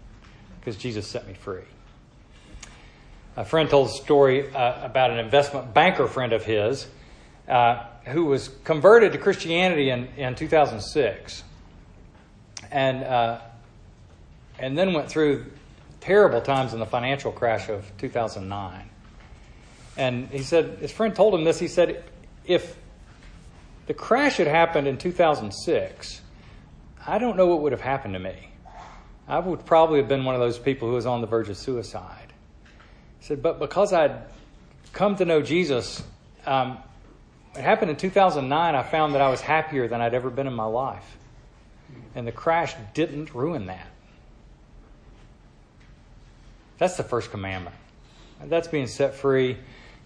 because 0.60 0.76
Jesus 0.76 1.06
set 1.06 1.26
me 1.26 1.32
free. 1.32 1.62
A 3.38 3.44
friend 3.46 3.70
told 3.70 3.88
a 3.88 3.92
story 3.92 4.54
uh, 4.54 4.84
about 4.84 5.12
an 5.12 5.18
investment 5.18 5.72
banker 5.72 6.06
friend 6.06 6.34
of 6.34 6.44
his 6.44 6.86
uh, 7.48 7.84
who 8.04 8.26
was 8.26 8.50
converted 8.64 9.12
to 9.12 9.18
Christianity 9.18 9.88
in, 9.88 10.06
in 10.18 10.34
2006 10.34 11.42
and, 12.70 13.02
uh, 13.02 13.40
and 14.58 14.76
then 14.76 14.92
went 14.92 15.08
through 15.08 15.46
terrible 16.00 16.42
times 16.42 16.74
in 16.74 16.80
the 16.80 16.86
financial 16.86 17.32
crash 17.32 17.70
of 17.70 17.90
2009. 17.96 18.90
And 19.96 20.28
he 20.28 20.42
said, 20.42 20.80
his 20.80 20.92
friend 20.92 21.16
told 21.16 21.32
him 21.32 21.44
this. 21.44 21.58
He 21.58 21.68
said, 21.68 22.04
if 22.46 22.76
the 23.86 23.94
crash 23.94 24.36
had 24.38 24.46
happened 24.46 24.86
in 24.86 24.98
2006, 24.98 26.20
I 27.06 27.18
don't 27.18 27.36
know 27.36 27.46
what 27.46 27.62
would 27.62 27.72
have 27.72 27.80
happened 27.80 28.14
to 28.14 28.20
me. 28.20 28.50
I 29.28 29.38
would 29.38 29.64
probably 29.64 29.98
have 29.98 30.08
been 30.08 30.24
one 30.24 30.34
of 30.34 30.40
those 30.40 30.58
people 30.58 30.88
who 30.88 30.94
was 30.94 31.06
on 31.06 31.20
the 31.20 31.26
verge 31.26 31.48
of 31.48 31.56
suicide. 31.56 32.32
He 33.20 33.26
said, 33.26 33.42
but 33.42 33.58
because 33.58 33.92
I'd 33.92 34.22
come 34.92 35.16
to 35.16 35.24
know 35.24 35.42
Jesus, 35.42 36.02
um, 36.46 36.78
it 37.56 37.62
happened 37.62 37.90
in 37.90 37.96
2009. 37.96 38.74
I 38.74 38.82
found 38.82 39.14
that 39.14 39.22
I 39.22 39.30
was 39.30 39.40
happier 39.40 39.88
than 39.88 40.00
I'd 40.00 40.14
ever 40.14 40.30
been 40.30 40.46
in 40.46 40.54
my 40.54 40.64
life. 40.64 41.16
And 42.14 42.26
the 42.26 42.32
crash 42.32 42.74
didn't 42.94 43.34
ruin 43.34 43.66
that. 43.66 43.86
That's 46.78 46.96
the 46.96 47.02
first 47.02 47.30
commandment. 47.30 47.74
That's 48.44 48.68
being 48.68 48.86
set 48.86 49.14
free, 49.14 49.56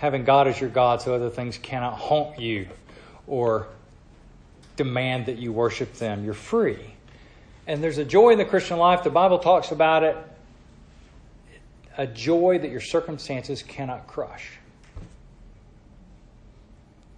having 0.01 0.25
God 0.25 0.49
as 0.49 0.61
your 0.61 0.71
God 0.71 1.03
so 1.03 1.15
other 1.15 1.31
things 1.31 1.59
cannot 1.59 1.93
haunt 1.93 2.41
you 2.41 2.67
or 3.27 3.69
demand 4.77 5.27
that 5.27 5.37
you 5.39 5.53
worship 5.53 5.93
them. 5.95 6.25
You're 6.25 6.33
free. 6.33 6.79
And 7.67 7.83
there's 7.83 7.99
a 7.99 8.05
joy 8.05 8.31
in 8.31 8.39
the 8.39 8.47
Christian 8.47 8.79
life. 8.79 9.05
The 9.05 9.11
Bible 9.11 9.39
talks 9.39 9.71
about 9.71 10.03
it 10.03 10.17
a 11.99 12.07
joy 12.07 12.59
that 12.59 12.71
your 12.71 12.81
circumstances 12.81 13.63
cannot 13.63 14.07
crush. 14.07 14.53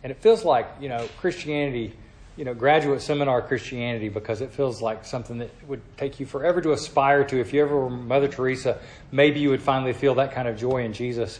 And 0.02 0.10
it 0.10 0.18
feels 0.18 0.44
like, 0.44 0.66
you 0.80 0.88
know, 0.88 1.06
Christianity, 1.18 1.92
you 2.36 2.44
know, 2.44 2.52
graduate 2.52 3.00
seminar 3.00 3.42
Christianity 3.42 4.08
because 4.08 4.40
it 4.40 4.50
feels 4.50 4.82
like 4.82 5.04
something 5.04 5.38
that 5.38 5.50
would 5.68 5.82
take 5.96 6.18
you 6.18 6.26
forever 6.26 6.60
to 6.60 6.72
aspire 6.72 7.22
to. 7.26 7.38
If 7.38 7.52
you 7.52 7.62
ever 7.62 7.78
were 7.78 7.90
Mother 7.90 8.26
Teresa, 8.26 8.80
maybe 9.12 9.38
you 9.38 9.50
would 9.50 9.62
finally 9.62 9.92
feel 9.92 10.16
that 10.16 10.32
kind 10.32 10.48
of 10.48 10.56
joy 10.56 10.84
in 10.84 10.92
Jesus. 10.92 11.38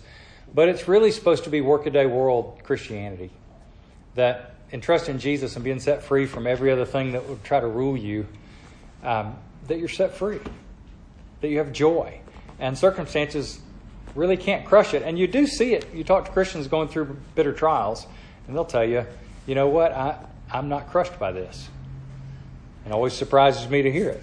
But 0.54 0.68
it's 0.68 0.86
really 0.86 1.10
supposed 1.10 1.44
to 1.44 1.50
be 1.50 1.60
workaday 1.60 2.06
world 2.06 2.60
Christianity. 2.64 3.30
That 4.14 4.54
in 4.70 4.80
trusting 4.80 5.18
Jesus 5.18 5.56
and 5.56 5.64
being 5.64 5.80
set 5.80 6.02
free 6.02 6.26
from 6.26 6.46
every 6.46 6.70
other 6.70 6.84
thing 6.84 7.12
that 7.12 7.28
would 7.28 7.42
try 7.44 7.60
to 7.60 7.66
rule 7.66 7.96
you, 7.96 8.26
um, 9.02 9.36
that 9.68 9.78
you're 9.78 9.88
set 9.88 10.14
free, 10.14 10.40
that 11.40 11.48
you 11.48 11.58
have 11.58 11.72
joy. 11.72 12.20
And 12.58 12.76
circumstances 12.76 13.60
really 14.14 14.36
can't 14.36 14.64
crush 14.64 14.94
it. 14.94 15.02
And 15.02 15.18
you 15.18 15.26
do 15.26 15.46
see 15.46 15.74
it. 15.74 15.94
You 15.94 16.04
talk 16.04 16.26
to 16.26 16.30
Christians 16.30 16.68
going 16.68 16.88
through 16.88 17.16
bitter 17.34 17.52
trials, 17.52 18.06
and 18.46 18.56
they'll 18.56 18.64
tell 18.64 18.84
you, 18.84 19.06
you 19.46 19.54
know 19.54 19.68
what, 19.68 19.92
I, 19.92 20.18
I'm 20.50 20.68
not 20.68 20.90
crushed 20.90 21.18
by 21.18 21.32
this. 21.32 21.68
It 22.86 22.92
always 22.92 23.12
surprises 23.12 23.68
me 23.68 23.82
to 23.82 23.92
hear 23.92 24.10
it 24.10 24.22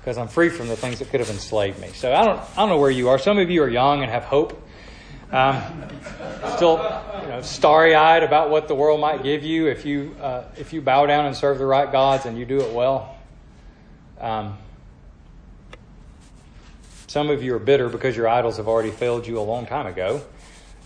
because 0.00 0.18
I'm 0.18 0.28
free 0.28 0.48
from 0.48 0.68
the 0.68 0.76
things 0.76 1.00
that 1.00 1.10
could 1.10 1.20
have 1.20 1.30
enslaved 1.30 1.80
me. 1.80 1.88
So 1.88 2.14
I 2.14 2.24
don't, 2.24 2.38
I 2.38 2.56
don't 2.56 2.68
know 2.68 2.78
where 2.78 2.90
you 2.90 3.08
are. 3.08 3.18
Some 3.18 3.38
of 3.38 3.50
you 3.50 3.62
are 3.62 3.68
young 3.68 4.02
and 4.02 4.10
have 4.10 4.24
hope. 4.24 4.62
Um, 5.30 5.62
still, 6.56 6.76
you 7.22 7.28
know, 7.28 7.40
starry-eyed 7.42 8.22
about 8.22 8.48
what 8.48 8.66
the 8.66 8.74
world 8.74 9.00
might 9.00 9.22
give 9.22 9.44
you 9.44 9.66
if 9.66 9.84
you 9.84 10.16
uh, 10.20 10.44
if 10.56 10.72
you 10.72 10.80
bow 10.80 11.04
down 11.04 11.26
and 11.26 11.36
serve 11.36 11.58
the 11.58 11.66
right 11.66 11.90
gods 11.92 12.24
and 12.24 12.38
you 12.38 12.46
do 12.46 12.60
it 12.60 12.72
well. 12.72 13.14
Um, 14.20 14.56
some 17.06 17.28
of 17.28 17.42
you 17.42 17.54
are 17.54 17.58
bitter 17.58 17.88
because 17.88 18.16
your 18.16 18.28
idols 18.28 18.56
have 18.56 18.68
already 18.68 18.90
failed 18.90 19.26
you 19.26 19.38
a 19.38 19.42
long 19.42 19.66
time 19.66 19.86
ago. 19.86 20.22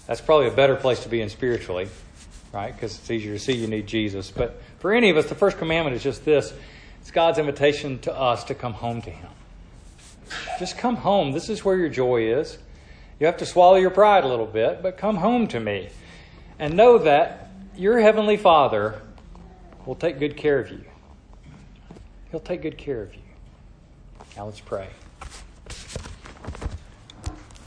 That's 0.06 0.20
probably 0.20 0.48
a 0.48 0.52
better 0.52 0.74
place 0.74 1.04
to 1.04 1.08
be 1.08 1.20
in 1.20 1.28
spiritually, 1.28 1.88
right? 2.52 2.74
Because 2.74 2.98
it's 2.98 3.10
easier 3.10 3.34
to 3.34 3.38
see 3.38 3.52
you 3.52 3.68
need 3.68 3.86
Jesus. 3.86 4.32
But 4.32 4.60
for 4.80 4.92
any 4.92 5.10
of 5.10 5.16
us, 5.16 5.28
the 5.28 5.36
first 5.36 5.56
commandment 5.56 5.94
is 5.94 6.02
just 6.02 6.24
this: 6.24 6.52
it's 7.00 7.12
God's 7.12 7.38
invitation 7.38 8.00
to 8.00 8.12
us 8.12 8.42
to 8.44 8.56
come 8.56 8.72
home 8.72 9.02
to 9.02 9.10
Him. 9.10 9.30
Just 10.58 10.78
come 10.78 10.96
home. 10.96 11.30
This 11.30 11.48
is 11.48 11.64
where 11.64 11.76
your 11.76 11.88
joy 11.88 12.32
is. 12.32 12.58
You 13.22 13.26
have 13.26 13.36
to 13.36 13.46
swallow 13.46 13.76
your 13.76 13.90
pride 13.90 14.24
a 14.24 14.26
little 14.26 14.48
bit, 14.48 14.82
but 14.82 14.96
come 14.96 15.18
home 15.18 15.46
to 15.46 15.60
me 15.60 15.90
and 16.58 16.74
know 16.76 16.98
that 16.98 17.52
your 17.76 18.00
Heavenly 18.00 18.36
Father 18.36 19.00
will 19.86 19.94
take 19.94 20.18
good 20.18 20.36
care 20.36 20.58
of 20.58 20.72
you. 20.72 20.84
He'll 22.32 22.40
take 22.40 22.62
good 22.62 22.76
care 22.76 23.00
of 23.00 23.14
you. 23.14 23.22
Now 24.36 24.46
let's 24.46 24.58
pray. 24.58 24.88